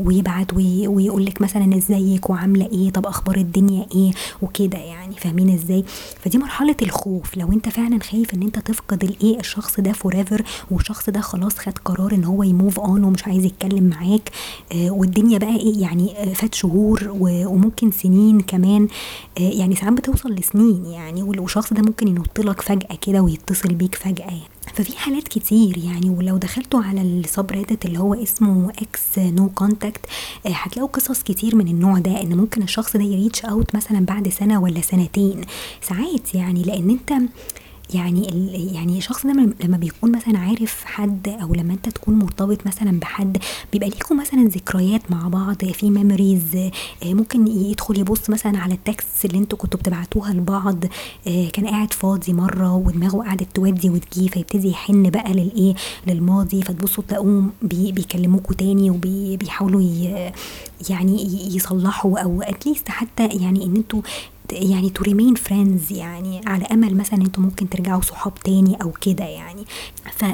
ويبعت 0.05 0.53
ويقول 0.53 1.25
لك 1.25 1.41
مثلا 1.41 1.77
إزيك 1.77 2.29
وعاملة 2.29 2.65
إيه 2.65 2.89
طب 2.91 3.05
أخبار 3.05 3.37
الدنيا 3.37 3.85
إيه 3.95 4.11
وكده 4.41 4.77
يعني 4.77 5.15
فاهمين 5.15 5.49
إزاي؟ 5.53 5.83
فدي 6.19 6.37
مرحلة 6.37 6.75
الخوف. 6.81 7.37
لو 7.37 7.51
أنت 7.53 7.69
فعلا 7.69 7.99
خايف 7.99 8.33
إن 8.33 8.41
أنت 8.41 8.59
تفقد 8.59 9.03
الايه 9.03 9.39
الشخص 9.39 9.79
ده 9.79 9.91
forever 9.93 10.43
والشخص 10.71 11.09
ده 11.09 11.21
خلاص 11.21 11.57
خد 11.57 11.77
قرار 11.85 12.13
إن 12.13 12.23
هو 12.23 12.43
ي 12.43 12.51
move 12.51 12.79
on 12.79 13.03
ومش 13.03 13.27
عايز 13.27 13.45
يتكلم 13.45 13.83
معاك 13.83 14.29
آه 14.73 14.89
والدنيا 14.91 15.37
بقى 15.37 15.55
إيه 15.55 15.81
يعني 15.81 16.17
آه 16.23 16.33
فات 16.33 16.55
شهور 16.55 17.07
وممكن 17.19 17.91
سنين 17.91 18.39
كمان 18.41 18.87
آه 19.37 19.41
يعني 19.41 19.75
ساعات 19.75 19.93
بتوصل 19.93 20.31
لسنين 20.33 20.85
يعني 20.85 21.23
والشخص 21.23 21.73
ده 21.73 21.81
ممكن 21.81 22.07
ينط 22.07 22.39
لك 22.39 22.61
فجأة 22.61 22.95
كده 23.01 23.21
ويتصل 23.21 23.73
بيك 23.73 23.95
فجأة 23.95 24.25
يعني. 24.25 24.41
ففي 24.73 24.97
حالات 24.99 25.27
كتير 25.27 25.77
يعني 25.77 26.09
ولو 26.09 26.37
دخلتوا 26.37 26.81
على 26.83 27.01
ال 27.01 27.51
subreddit 27.51 27.85
اللي 27.85 27.99
هو 27.99 28.13
اسمه 28.13 28.69
ex 28.69 29.19
no 29.19 29.49
contact 29.49 30.05
هتلاقوا 30.45 30.89
قصص 30.89 31.23
كتير 31.23 31.55
من 31.55 31.67
النوع 31.67 31.99
ده 31.99 32.21
إن 32.21 32.37
ممكن 32.37 32.61
الشخص 32.63 32.97
ده 32.97 33.03
ي 33.03 33.10
reach 33.10 33.45
out 33.45 33.75
مثلا 33.75 33.99
بعد 34.05 34.29
سنة 34.29 34.61
ولا 34.61 34.81
سنتين. 34.81 35.41
ساعات 35.81 36.35
يعني 36.35 36.63
لأن 36.63 36.89
أنت 36.89 37.13
يعني 37.93 38.29
ال 38.29 38.75
يعني 38.75 38.97
الشخص 38.97 39.25
ده 39.25 39.33
لما 39.63 39.77
بيكون 39.77 40.11
مثلا 40.11 40.39
عارف 40.39 40.83
حد 40.85 41.27
أو 41.41 41.53
لما 41.53 41.73
أنت 41.73 41.89
تكون 41.89 42.13
مرتبط 42.15 42.67
مثلا 42.67 42.99
بحد 42.99 43.37
بيبقى 43.73 43.89
ليكوا 43.89 44.15
مثلا 44.15 44.43
ذكريات 44.43 45.01
مع 45.11 45.27
بعض 45.27 45.65
في 45.65 45.89
memories 45.89 46.43
ممكن 47.05 47.47
يدخل 47.47 47.99
يبص 47.99 48.29
مثلا 48.29 48.57
على 48.59 48.73
ال 48.73 48.82
texts 48.82 49.25
اللي 49.25 49.37
أنتوا 49.37 49.57
كنتوا 49.57 49.79
بتبعتوها 49.79 50.33
لبعض 50.33 50.85
كان 51.25 51.67
قاعد 51.67 51.93
فاضي 51.93 52.33
مرة 52.33 52.75
ودماغه 52.75 53.17
قعدت 53.23 53.47
تودي 53.55 53.89
وتجي 53.89 54.29
فيبتدي 54.29 54.69
يحن 54.69 55.09
بقى 55.09 55.33
للإيه 55.33 55.75
للماضي 56.07 56.61
فتبصوا 56.61 57.03
تلاقوهم 57.07 57.51
بي 57.61 57.91
بيكلموكوا 57.91 58.55
تاني 58.55 58.89
وبيحاولوا 58.89 59.81
يعني 60.89 61.27
يصلحوا 61.55 62.19
أو 62.19 62.41
at 62.41 62.55
least 62.55 62.89
حتى 62.89 63.27
يعني 63.27 63.65
إن 63.65 63.75
أنتوا 63.75 64.01
يعني 64.51 64.89
to 64.89 65.03
remain 65.03 65.35
friends 65.35 65.93
يعني 65.93 66.41
على 66.45 66.65
أمل 66.65 66.97
مثلا 66.97 67.21
إنتوا 67.21 67.43
ممكن 67.43 67.69
ترجعوا 67.69 68.01
صحاب 68.01 68.35
تاني 68.35 68.77
أو 68.81 68.91
كده 69.01 69.25
يعني. 69.25 69.65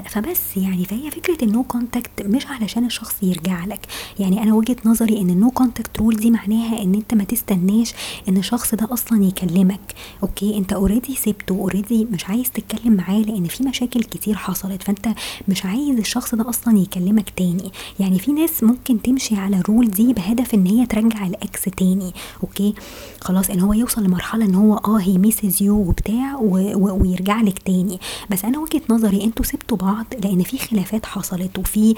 فبس 0.06 0.58
يعني 0.58 0.86
فهي 0.86 1.12
فكرة 1.12 1.44
ال 1.44 1.50
no 1.50 1.64
contact 1.64 2.22
مش 2.22 2.48
علشان 2.48 2.86
الشخص 2.86 3.16
يرجع 3.24 3.66
لك. 3.66 3.88
يعني 4.20 4.44
أنا 4.44 4.54
وجهة 4.54 4.76
نظري 4.86 5.22
إن 5.22 5.30
ال 5.30 5.37
no 5.37 5.52
contact 5.52 5.98
rule 5.98 6.16
دي 6.16 6.32
معناها 6.32 6.82
إن 6.84 6.96
أنت 6.96 7.14
ما 7.14 7.24
تستناش 7.24 7.94
إن 8.30 8.38
الشخص 8.38 8.76
ده 8.76 8.94
أصلا 8.94 9.24
يكلمك. 9.26 9.94
أوكي؟ 10.24 10.58
أنت 10.58 10.74
already 10.74 11.16
سبته 11.16 11.56
already 11.56 12.06
مش 12.06 12.26
عايز 12.26 12.52
تتكلم 12.52 12.94
معاه 12.94 13.20
لأن 13.20 13.46
في 13.48 13.64
مشاكل 13.64 14.04
كتير 14.04 14.36
حصلت. 14.36 14.84
فأنت 14.84 15.10
مش 15.48 15.66
عايز 15.66 15.98
الشخص 16.00 16.36
ده 16.36 16.50
أصلا 16.50 16.80
يكلمك 16.80 17.30
تاني. 17.30 17.72
يعني 18.00 18.20
في 18.20 18.32
ناس 18.32 18.64
ممكن 18.64 19.02
تمشي 19.02 19.36
على 19.36 19.58
ال 19.58 19.64
rule 19.64 19.92
دي 19.92 20.14
بهدف 20.14 20.54
إن 20.54 20.66
هي 20.66 20.86
ترجع 20.86 21.28
ال 21.28 21.40
ex 21.40 21.64
تاني. 21.64 22.14
أوكي؟ 22.44 22.74
خلاص 23.22 23.50
إن 23.50 23.60
هو 23.60 23.74
يوصل 23.74 24.03
لمرحلة 24.04 24.46
إن 24.46 24.56
هو 24.56 24.78
آه 24.78 24.98
he 25.00 25.18
misses 25.18 25.64
you 25.64 25.76
وبتاع 25.76 26.36
ويرجع 26.76 27.42
لك 27.42 27.60
تاني. 27.60 28.00
بس 28.30 28.46
أنا 28.46 28.60
وجهة 28.60 28.82
نظري 28.90 29.24
أنتوا 29.24 29.46
سبتوا 29.46 29.78
بعض 29.78 30.06
لأن 30.24 30.44
في 30.44 30.58
خلافات 30.58 31.06
حصلت 31.06 31.60
وفي 31.60 31.96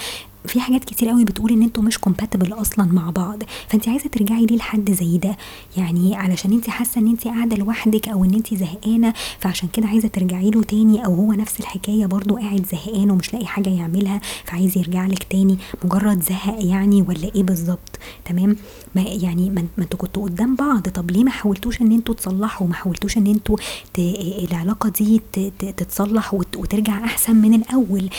في 0.48 0.60
حاجات 0.60 0.84
كتير 0.84 1.10
قوي 1.10 1.26
بتقول 1.26 1.52
إن 1.52 1.62
أنتوا 1.62 1.84
مش 1.84 1.98
compatible 1.98 2.54
أصلا 2.54 2.86
مع 2.86 3.10
بعض. 3.10 3.44
فانت 3.68 3.90
عايزة 3.90 4.10
ترجعي 4.10 4.46
ليه 4.46 4.58
لحد 4.58 4.92
زي 4.92 5.18
ده؟ 5.18 5.38
يعني 5.78 6.16
علشان 6.16 6.54
انت 6.54 6.70
حاسة 6.70 7.02
إن 7.02 7.08
انت 7.08 7.28
قاعدة 7.28 7.56
لوحدك 7.56 8.08
أو 8.08 8.26
إن 8.26 8.34
انت 8.34 8.54
زهقانة 8.54 9.14
فعشان 9.40 9.70
كده 9.74 9.88
عايزة 9.88 10.08
ترجعي 10.08 10.52
له 10.52 10.64
تاني 10.64 11.06
أو 11.06 11.16
هو 11.16 11.34
نفس 11.34 11.60
الحكاية 11.60 12.06
برضو 12.06 12.36
قاعد 12.38 12.66
زهقان 12.72 13.12
ومش 13.12 13.34
لاقي 13.34 13.46
حاجة 13.46 13.70
يعملها 13.70 14.22
فعايز 14.46 14.78
يرجع 14.78 15.06
لك 15.08 15.24
تاني. 15.24 15.58
مجرد 15.84 16.24
زهق 16.24 16.58
يعني 16.60 17.02
ولا 17.02 17.36
إيه 17.36 17.44
بالظبط؟ 17.44 18.00
تمام؟ 18.26 18.56
ما 18.96 19.02
يعني 19.02 19.50
ما 19.50 19.66
أنتوا 19.80 20.00
كنتوا 20.00 20.24
قدام 20.24 20.56
بعض. 20.56 20.90
طب 20.90 21.12
ليه 21.12 21.24
ما 21.24 21.32
حاولتوش 21.32 21.82
إن 21.82 21.92
أنتوا 21.92 22.16
تصلحوا؟ 22.16 22.68
ما 22.68 22.74
حاولتوش 22.74 23.18
إن 23.18 23.28
أنتوا 23.28 23.58
العلاقة 24.00 24.90
دي 24.90 25.22
تتصلح 25.60 26.34
وترجع 26.34 27.04
أحسن 27.06 27.36
من 27.36 27.54
الأول؟ 27.54 28.10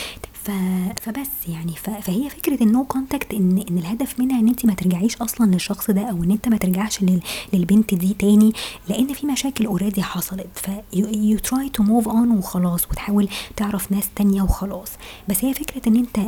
فبس 1.01 1.29
يعني 1.49 1.71
فهي 2.01 2.29
فكرة 2.29 2.63
ال 2.63 2.70
no 2.70 2.83
contact 2.85 3.33
إن 3.33 3.63
إن 3.69 3.77
الهدف 3.77 4.19
منها 4.19 4.39
إن 4.39 4.47
انت 4.47 4.65
ما 4.65 4.73
ترجعيش 4.73 5.17
أصلا 5.17 5.45
للشخص 5.51 5.91
ده 5.91 6.01
أو 6.01 6.23
إن 6.23 6.31
أنت 6.31 6.47
ما 6.47 6.57
ترجعش 6.57 6.99
للبنت 7.53 7.93
دي 7.93 8.13
تاني 8.13 8.51
لأن 8.89 9.13
في 9.13 9.27
مشاكل 9.27 9.65
already 9.65 10.03
حصلت. 10.03 10.47
ف 10.53 10.69
you 10.93 11.37
try 11.39 11.69
to 11.69 11.83
move 11.83 12.07
on 12.07 12.31
وخلاص 12.37 12.85
وتحاول 12.91 13.29
تعرف 13.55 13.91
ناس 13.91 14.09
تانية 14.15 14.41
وخلاص. 14.41 14.89
بس 15.29 15.45
هي 15.45 15.53
فكرة 15.53 15.89
إن 15.89 15.95
أنت 15.95 16.19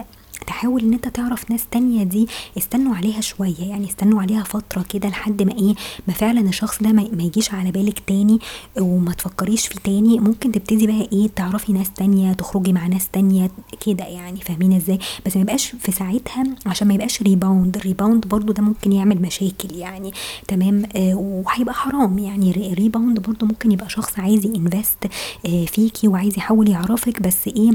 تحاول 0.47 0.81
إن 0.81 0.93
أنت 0.93 1.07
تعرف 1.07 1.51
ناس 1.51 1.65
تانية 1.71 2.03
دي 2.03 2.27
استنوا 2.57 2.95
عليها 2.95 3.21
شوية 3.21 3.59
يعني 3.59 3.89
استنوا 3.89 4.21
عليها 4.21 4.43
فترة 4.43 4.85
كده 4.89 5.09
لحد 5.09 5.41
ما 5.43 5.51
إيه 5.57 5.75
ما 6.07 6.13
فعلا 6.13 6.41
الشخص 6.41 6.83
ده 6.83 6.91
ما 6.91 7.23
يجيش 7.23 7.53
على 7.53 7.71
بالك 7.71 7.99
تاني 8.07 8.39
وما 8.79 9.13
تفكريش 9.13 9.67
فيه 9.67 9.79
تاني. 9.83 10.19
ممكن 10.19 10.51
تبتدي 10.51 10.87
بقى 10.87 11.09
إيه 11.13 11.27
تعرفي 11.35 11.73
ناس 11.73 11.89
تانية 11.91 12.33
تخرجي 12.33 12.73
مع 12.73 12.87
ناس 12.87 13.07
تانية 13.13 13.51
كده 13.85 14.03
يعني 14.05 14.39
فاهمين 14.41 14.73
إزاي؟ 14.73 14.99
بس 15.25 15.35
ما 15.35 15.41
يبقاش 15.41 15.65
في 15.79 15.91
ساعتها 15.91 16.43
عشان 16.65 16.87
ما 16.87 16.93
يبقاش 16.93 17.21
rebound 17.21 17.75
ال 17.77 17.83
rebound 17.83 18.27
برضو 18.27 18.53
ده 18.53 18.63
ممكن 18.63 18.91
يعمل 18.91 19.21
مشاكل 19.21 19.75
يعني 19.75 20.11
تمام؟ 20.47 20.83
آه 20.95 21.13
وهيبقى 21.15 21.73
حرام 21.73 22.19
يعني. 22.19 22.51
rebound 22.51 23.19
برضو 23.19 23.45
ممكن 23.45 23.71
يبقى 23.71 23.89
شخص 23.89 24.19
عايز 24.19 24.45
ي 24.45 24.52
invest 24.52 24.97
آه 25.45 25.65
فيكي 25.65 26.07
وعايز 26.07 26.37
يحاول 26.37 26.69
يعرفك 26.69 27.21
بس 27.21 27.47
إيه 27.47 27.71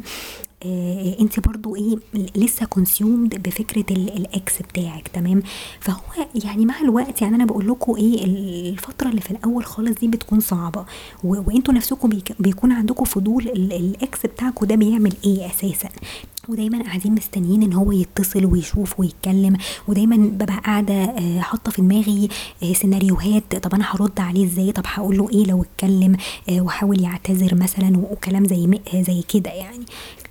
انت 1.20 1.40
برضو 1.40 1.76
إيه 1.76 1.96
لسه 2.36 2.66
consumed 2.66 3.42
بفكرة 3.42 3.84
ال 3.96 4.18
ex 4.18 4.62
بتاعك 4.62 5.08
تمام؟ 5.08 5.42
فهو 5.80 6.00
يعني 6.44 6.66
مع 6.66 6.80
الوقت 6.80 7.22
يعني 7.22 7.36
أنا 7.36 7.44
بقول 7.44 7.68
لكم 7.68 7.96
إيه 7.96 8.24
الفترة 8.70 9.08
اللي 9.08 9.20
في 9.20 9.30
الأول 9.30 9.64
خالص 9.64 9.98
دي 10.00 10.08
بتكون 10.08 10.40
صعبة. 10.40 10.84
وانتوا 11.24 11.74
نفسكم 11.74 12.10
بيكون 12.40 12.72
عندكم 12.72 13.04
فضول 13.04 13.48
ال 13.48 13.74
ex 13.74 14.26
بتاعكم 14.26 14.66
ده 14.66 14.74
بيعمل 14.74 15.12
إيه 15.24 15.46
أساسا؟ 15.46 15.88
ودايما 16.48 16.82
قاعدين 16.82 17.12
مستنيين 17.14 17.62
إن 17.62 17.72
هو 17.72 17.92
يتصل 17.92 18.44
ويشوف 18.44 19.00
ويتكلم 19.00 19.56
ودايما 19.88 20.16
ببقى 20.16 20.56
قاعدة 20.64 21.06
حاطة 21.40 21.70
في 21.70 21.82
دماغي 21.82 22.28
سيناريوهات 22.72 23.56
طب 23.56 23.74
أنا 23.74 23.84
هرد 23.90 24.20
عليه 24.20 24.44
إزاي؟ 24.46 24.72
طب 24.72 24.82
هقول 24.86 25.18
له 25.18 25.30
إيه 25.30 25.44
لو 25.46 25.62
اتكلم؟ 25.62 26.16
وحاول 26.52 27.00
يعتذر 27.02 27.54
مثلا 27.54 27.96
وكلام 27.98 28.44
زي 28.48 28.80
زي 28.94 29.22
كده 29.28 29.50
يعني. 29.50 29.84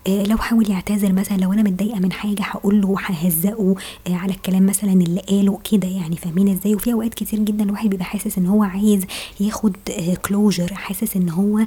لو 0.07 0.37
حاول 0.37 0.69
يعتذر 0.71 1.13
مثلا 1.13 1.37
لو 1.37 1.53
أنا 1.53 1.63
متضايقة 1.63 1.99
من 1.99 2.11
حاجة 2.11 2.41
هقول 2.43 2.81
له 2.81 2.95
ههزقه 3.05 3.75
على 4.09 4.33
الكلام 4.33 4.65
مثلا 4.65 4.91
اللي 4.93 5.19
قاله 5.21 5.59
كده 5.71 5.87
يعني 5.87 6.15
فاهمين 6.17 6.49
إزاي؟ 6.49 6.75
وفي 6.75 6.93
أوقات 6.93 7.13
كتير 7.13 7.39
جدا 7.39 7.63
الواحد 7.63 7.89
بيبقى 7.89 8.05
حاسس 8.05 8.37
إن 8.37 8.45
هو 8.45 8.63
عايز 8.63 9.05
ياخد 9.39 9.75
كلوجر 10.27 10.73
حاسس 10.73 11.15
إن 11.15 11.29
هو 11.29 11.59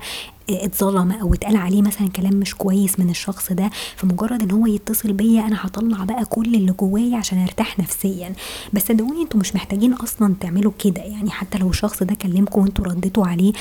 اتظلم 0.51 1.13
أو 1.13 1.35
اتقال 1.35 1.57
عليه 1.57 1.83
مثلا 1.83 2.09
كلام 2.09 2.35
مش 2.35 2.55
كويس 2.55 3.01
من 3.01 3.11
الشخص 3.11 3.53
ده 3.53 3.71
فمجرد 3.97 4.43
ان 4.43 4.51
هو 4.51 4.67
يتصل 4.67 5.13
بيا 5.13 5.47
أنا 5.47 5.57
هطلع 5.61 6.05
بقى 6.05 6.25
كل 6.25 6.55
اللي 6.55 6.73
جوايا 6.73 7.17
عشان 7.17 7.39
ارتاح 7.43 7.79
نفسيا. 7.79 8.33
بس 8.73 8.83
صدقوني 8.89 9.23
أنتوا 9.23 9.41
مش 9.41 9.55
محتاجين 9.55 9.93
أصلا 9.93 10.35
تعملوا 10.41 10.73
كده 10.85 11.03
يعني 11.03 11.31
حتى 11.31 11.59
لو 11.59 11.71
الشخص 11.71 12.03
ده 12.03 12.15
كلمكم 12.15 12.61
وانتوا 12.61 12.85
رديتوا 12.85 13.27
عليه 13.27 13.53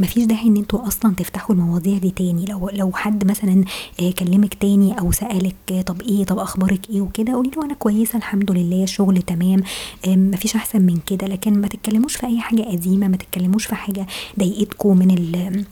مفيش 0.00 0.24
داعي 0.24 0.46
ان 0.48 0.56
أنتوا 0.56 0.86
أصلا 0.86 1.14
تفتحوا 1.14 1.54
المواضيع 1.56 1.98
دي 1.98 2.10
تاني. 2.10 2.44
لو 2.44 2.70
لو 2.72 2.92
حد 2.94 3.24
مثلا 3.26 3.64
كلمك 4.18 4.54
تاني 4.54 4.98
أو 5.00 5.12
سألك 5.12 5.56
طب 5.86 6.02
إيه 6.02 6.24
طب 6.24 6.38
أخبارك 6.38 6.90
إيه 6.90 7.00
وكده 7.00 7.32
قولي 7.32 7.50
له 7.56 7.64
أنا 7.64 7.74
كويسة 7.74 8.16
الحمد 8.16 8.50
لله 8.50 8.82
الشغل 8.82 9.22
تمام 9.22 9.62
مفيش 10.06 10.56
احسن 10.56 10.82
من 10.82 10.98
كده. 11.06 11.26
لكن 11.26 11.60
ما 11.60 11.68
تتكلموش 11.68 12.16
في 12.16 12.26
اي 12.26 12.40
حاجة 12.40 12.62
قديمه 12.62 13.08
ما 13.08 13.16
تتكلموش 13.16 13.66
في 13.66 13.74
حاجة 13.74 14.06
ضايقتكم 14.38 14.96
من 14.98 15.10
ال 15.10 15.64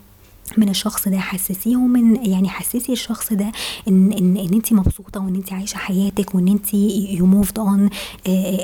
من 0.59 0.69
الشخص 0.69 1.09
ده 1.09 1.19
حسسيه 1.19 1.77
من 1.77 2.27
يعني 2.27 2.49
حسسي 2.49 2.93
الشخص 2.93 3.33
ده 3.33 3.53
إن 3.89 4.13
إن 4.13 4.37
إن 4.37 4.55
انت 4.55 4.73
مبسوطة 4.73 5.21
وإن 5.25 5.35
انت 5.35 5.53
عايشة 5.53 5.77
حياتك 5.77 6.35
وإن 6.35 6.49
انت 6.49 6.75
you 6.75 7.27
moved 7.27 7.59
on 7.59 7.91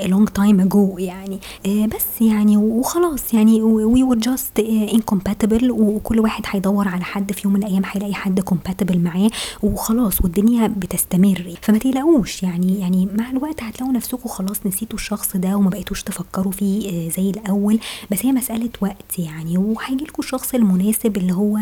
long 0.05 0.27
time 0.29 0.59
ago 0.59 0.97
يعني. 0.97 1.39
آه 1.65 1.85
بس 1.85 2.21
يعني 2.21 2.57
وخلاص 2.57 3.33
يعني 3.33 3.61
we 3.61 3.83
were 4.03 4.19
just 4.19 4.59
incompatible 4.93 5.71
وكل 5.71 6.19
واحد 6.19 6.43
هيدور 6.47 6.87
على 6.87 7.03
حد 7.03 7.31
في 7.31 7.41
يوم 7.45 7.53
من 7.53 7.63
الأيام 7.63 7.81
هيلاقي 7.85 8.13
حد 8.13 8.39
compatible 8.39 8.99
معاه 8.99 9.29
وخلاص 9.63 10.21
والدنيا 10.21 10.67
بتستمر. 10.67 11.53
فما 11.61 11.77
تقلقوش 11.77 12.43
يعني 12.43 12.79
يعني 12.79 13.07
مع 13.17 13.29
الوقت 13.29 13.63
هتلاقوا 13.63 13.93
نفسكم 13.93 14.29
خلاص 14.29 14.65
نسيتوا 14.65 14.99
الشخص 14.99 15.37
ده 15.37 15.55
وما 15.55 15.69
بقيتوش 15.69 16.03
تفكروا 16.03 16.51
فيه 16.51 16.89
آه 16.89 17.09
زي 17.09 17.29
الأول. 17.29 17.79
بس 18.11 18.25
هي 18.25 18.31
مسألة 18.31 18.69
وقت 18.81 19.19
يعني 19.19 19.57
وهيجي 19.57 20.03
لكم 20.05 20.23
الشخص 20.23 20.53
المناسب 20.53 21.17
اللي 21.17 21.33
هو 21.33 21.57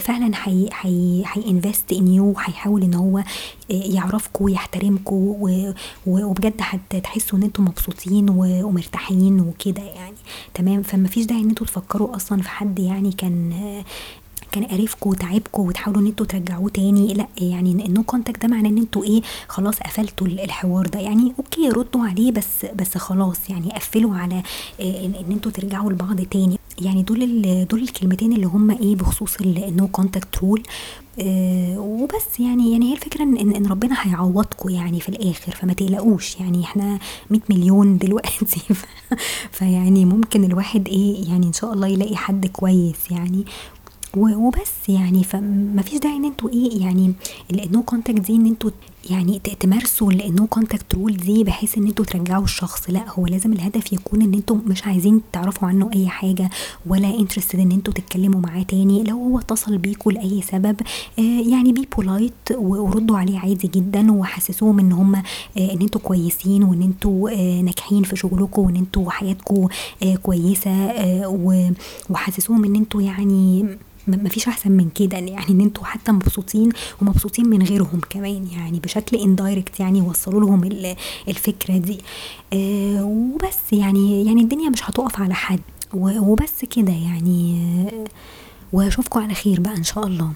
فعلا 0.00 0.34
حي 0.34 0.68
حي 0.70 1.22
ه 1.26 1.35
invest 1.35 1.92
in 1.92 2.08
you 2.08 2.34
هيحاول 2.38 2.82
إن 2.82 2.94
هو 2.94 3.22
يعرفكم 3.70 4.44
ويحترمكم 4.44 5.36
وبجد 6.06 6.54
هتحسوا 6.60 7.38
إن 7.38 7.42
أنتم 7.42 7.64
مبسوطين 7.64 8.26
ومرتاحين 8.30 9.40
وكده 9.40 9.82
يعني. 9.82 10.16
تمام؟ 10.54 10.82
فما 10.82 11.08
فيش 11.08 11.24
داعي 11.26 11.40
إن 11.40 11.48
أنتوا 11.48 11.66
تفكروا 11.66 12.16
أصلا 12.16 12.42
في 12.42 12.48
حد 12.48 12.78
يعني 12.78 13.12
كان 13.12 13.52
كان 14.52 14.64
قرفكم 14.64 15.10
وتعبكم 15.10 15.62
وتحاولوا 15.62 16.00
إن 16.02 16.06
أنتوا 16.06 16.26
ترجعوه 16.26 16.68
تاني. 16.70 17.14
لا 17.14 17.26
يعني 17.40 17.70
ال 17.86 17.91
no 17.91 18.02
contact 18.02 18.42
ده 18.42 18.48
معناه 18.48 18.70
إن 18.70 18.78
أنتوا 18.78 19.04
إيه 19.04 19.22
خلاص 19.48 19.78
قفلتوا 19.80 20.26
الحوار 20.26 20.86
ده. 20.86 21.00
يعني 21.00 21.32
أوكي 21.38 21.68
ردوا 21.68 22.06
عليه 22.06 22.32
بس 22.32 22.66
بس 22.74 22.98
خلاص 22.98 23.50
يعني 23.50 23.70
قفلوا 23.72 24.14
على 24.16 24.42
ان 24.80 25.24
أنتوا 25.30 25.52
ترجعوا 25.52 25.92
لبعض 25.92 26.20
تاني. 26.20 26.58
يعني 26.82 27.02
دول 27.02 27.42
دول 27.70 27.82
الكلمتين 27.82 28.32
اللي 28.32 28.46
هم 28.46 28.70
إيه 28.70 28.96
بخصوص 28.96 29.40
ال 29.40 29.56
no 29.56 29.88
contact 29.88 30.38
rule 30.38 30.62
آه 31.20 31.78
وبس 31.78 32.40
يعني 32.40 32.72
يعني 32.72 32.90
هي 32.90 32.92
الفكرة 32.92 33.22
ان 33.22 33.36
إن 33.54 33.66
ربنا 33.66 33.96
هيعوضكم 34.02 34.68
يعني 34.68 35.00
في 35.00 35.08
الآخر 35.08 35.52
فما 35.52 35.72
تقلقوش. 35.72 36.36
يعني 36.40 36.64
إحنا 36.64 36.98
100 37.30 37.40
مليون 37.50 37.98
دلوقتي. 37.98 38.60
فيعني 39.52 40.04
ممكن 40.04 40.44
الواحد 40.44 40.88
إيه 40.88 41.28
يعني 41.28 41.46
إن 41.46 41.52
شاء 41.52 41.72
الله 41.72 41.86
يلاقي 41.86 42.16
حد 42.16 42.46
كويس 42.46 43.10
يعني. 43.10 43.44
وبس 44.16 44.88
يعني. 44.88 45.24
فمفيش 45.24 45.98
داعي 45.98 46.16
إن 46.16 46.24
أنتوا 46.24 46.50
إيه 46.50 46.80
يعني 46.80 47.12
ال 47.52 47.62
no 47.62 47.82
contact 47.82 48.20
دي 48.20 48.36
إن 48.36 48.46
أنتوا 48.46 48.70
يعني 49.10 49.38
تمارسوا 49.60 50.12
ال 50.12 50.23
no 50.23 50.46
contact 50.46 50.94
rule 50.94 51.16
دي 51.16 51.44
بحيث 51.44 51.78
إن 51.78 51.86
أنتوا 51.86 52.04
ترجعوا 52.04 52.44
الشخص. 52.44 52.90
لا 52.90 53.04
هو 53.10 53.26
لازم 53.26 53.52
الهدف 53.52 53.92
يكون 53.92 54.22
إن 54.22 54.34
أنتوا 54.34 54.56
مش 54.66 54.84
عايزين 54.86 55.20
تعرفوا 55.32 55.68
عنه 55.68 55.90
أي 55.94 56.08
حاجة 56.08 56.50
ولا 56.86 57.18
interested 57.20 57.58
إن 57.60 57.72
أنتوا 57.72 57.92
تتكلموا 57.94 58.40
معاه 58.40 58.62
تاني. 58.62 59.02
لو 59.02 59.16
هو 59.16 59.38
اتصل 59.38 59.78
بيكوا 59.78 60.12
لأي 60.12 60.42
سبب 60.42 60.76
آه 61.18 61.22
يعني 61.22 61.72
be 61.72 61.88
polite 61.96 62.32
وردوا 62.54 63.18
عليه 63.18 63.38
عادي 63.38 63.68
جدا 63.74 64.12
وحسسوهم 64.12 64.78
إن 64.78 64.92
هم 64.92 65.14
آه 65.14 65.22
إن 65.58 65.80
أنتوا 65.80 66.00
كويسين 66.00 66.62
وإن 66.62 66.82
أنتوا 66.82 67.30
آه 67.30 67.60
ناجحين 67.60 68.02
في 68.02 68.16
شغلكم 68.16 68.62
وإن 68.62 68.76
أنتوا 68.76 69.10
حياتكم 69.10 69.68
كويسة 70.22 70.70
وحسسوهم 72.10 72.64
إن 72.64 72.76
أنتوا 72.76 73.02
يعني 73.02 73.66
مفيش 74.08 74.48
أحسن 74.48 74.72
من 74.72 74.88
كده 74.90 75.18
يعني 75.18 75.48
إن 75.50 75.60
أنتوا 75.60 75.84
حتى 75.84 76.12
مبسوطين 76.12 76.68
ومبسوطين 77.02 77.46
من 77.46 77.62
غيرهم 77.62 78.00
كمان 78.10 78.46
يعني 78.46 78.80
بشكل 78.80 79.16
indirect 79.16 79.80
يعني 79.80 80.00
وصلوا 80.00 80.40
لهم 80.40 80.64
الفكرة 81.28 81.76
دي. 81.78 81.98
آه 82.52 83.04
وبس 83.04 83.72
يعني 83.72 84.26
يعني 84.26 84.42
الدنيا 84.42 84.70
مش 84.70 84.90
هتقف 84.90 85.20
على 85.20 85.34
حد 85.34 85.60
وبس 85.94 86.64
كده 86.76 86.92
يعني. 86.92 87.60
وأشوفكم 88.72 89.20
على 89.20 89.34
خير 89.34 89.60
بقى 89.60 89.76
إن 89.76 89.84
شاء 89.84 90.06
الله. 90.06 90.32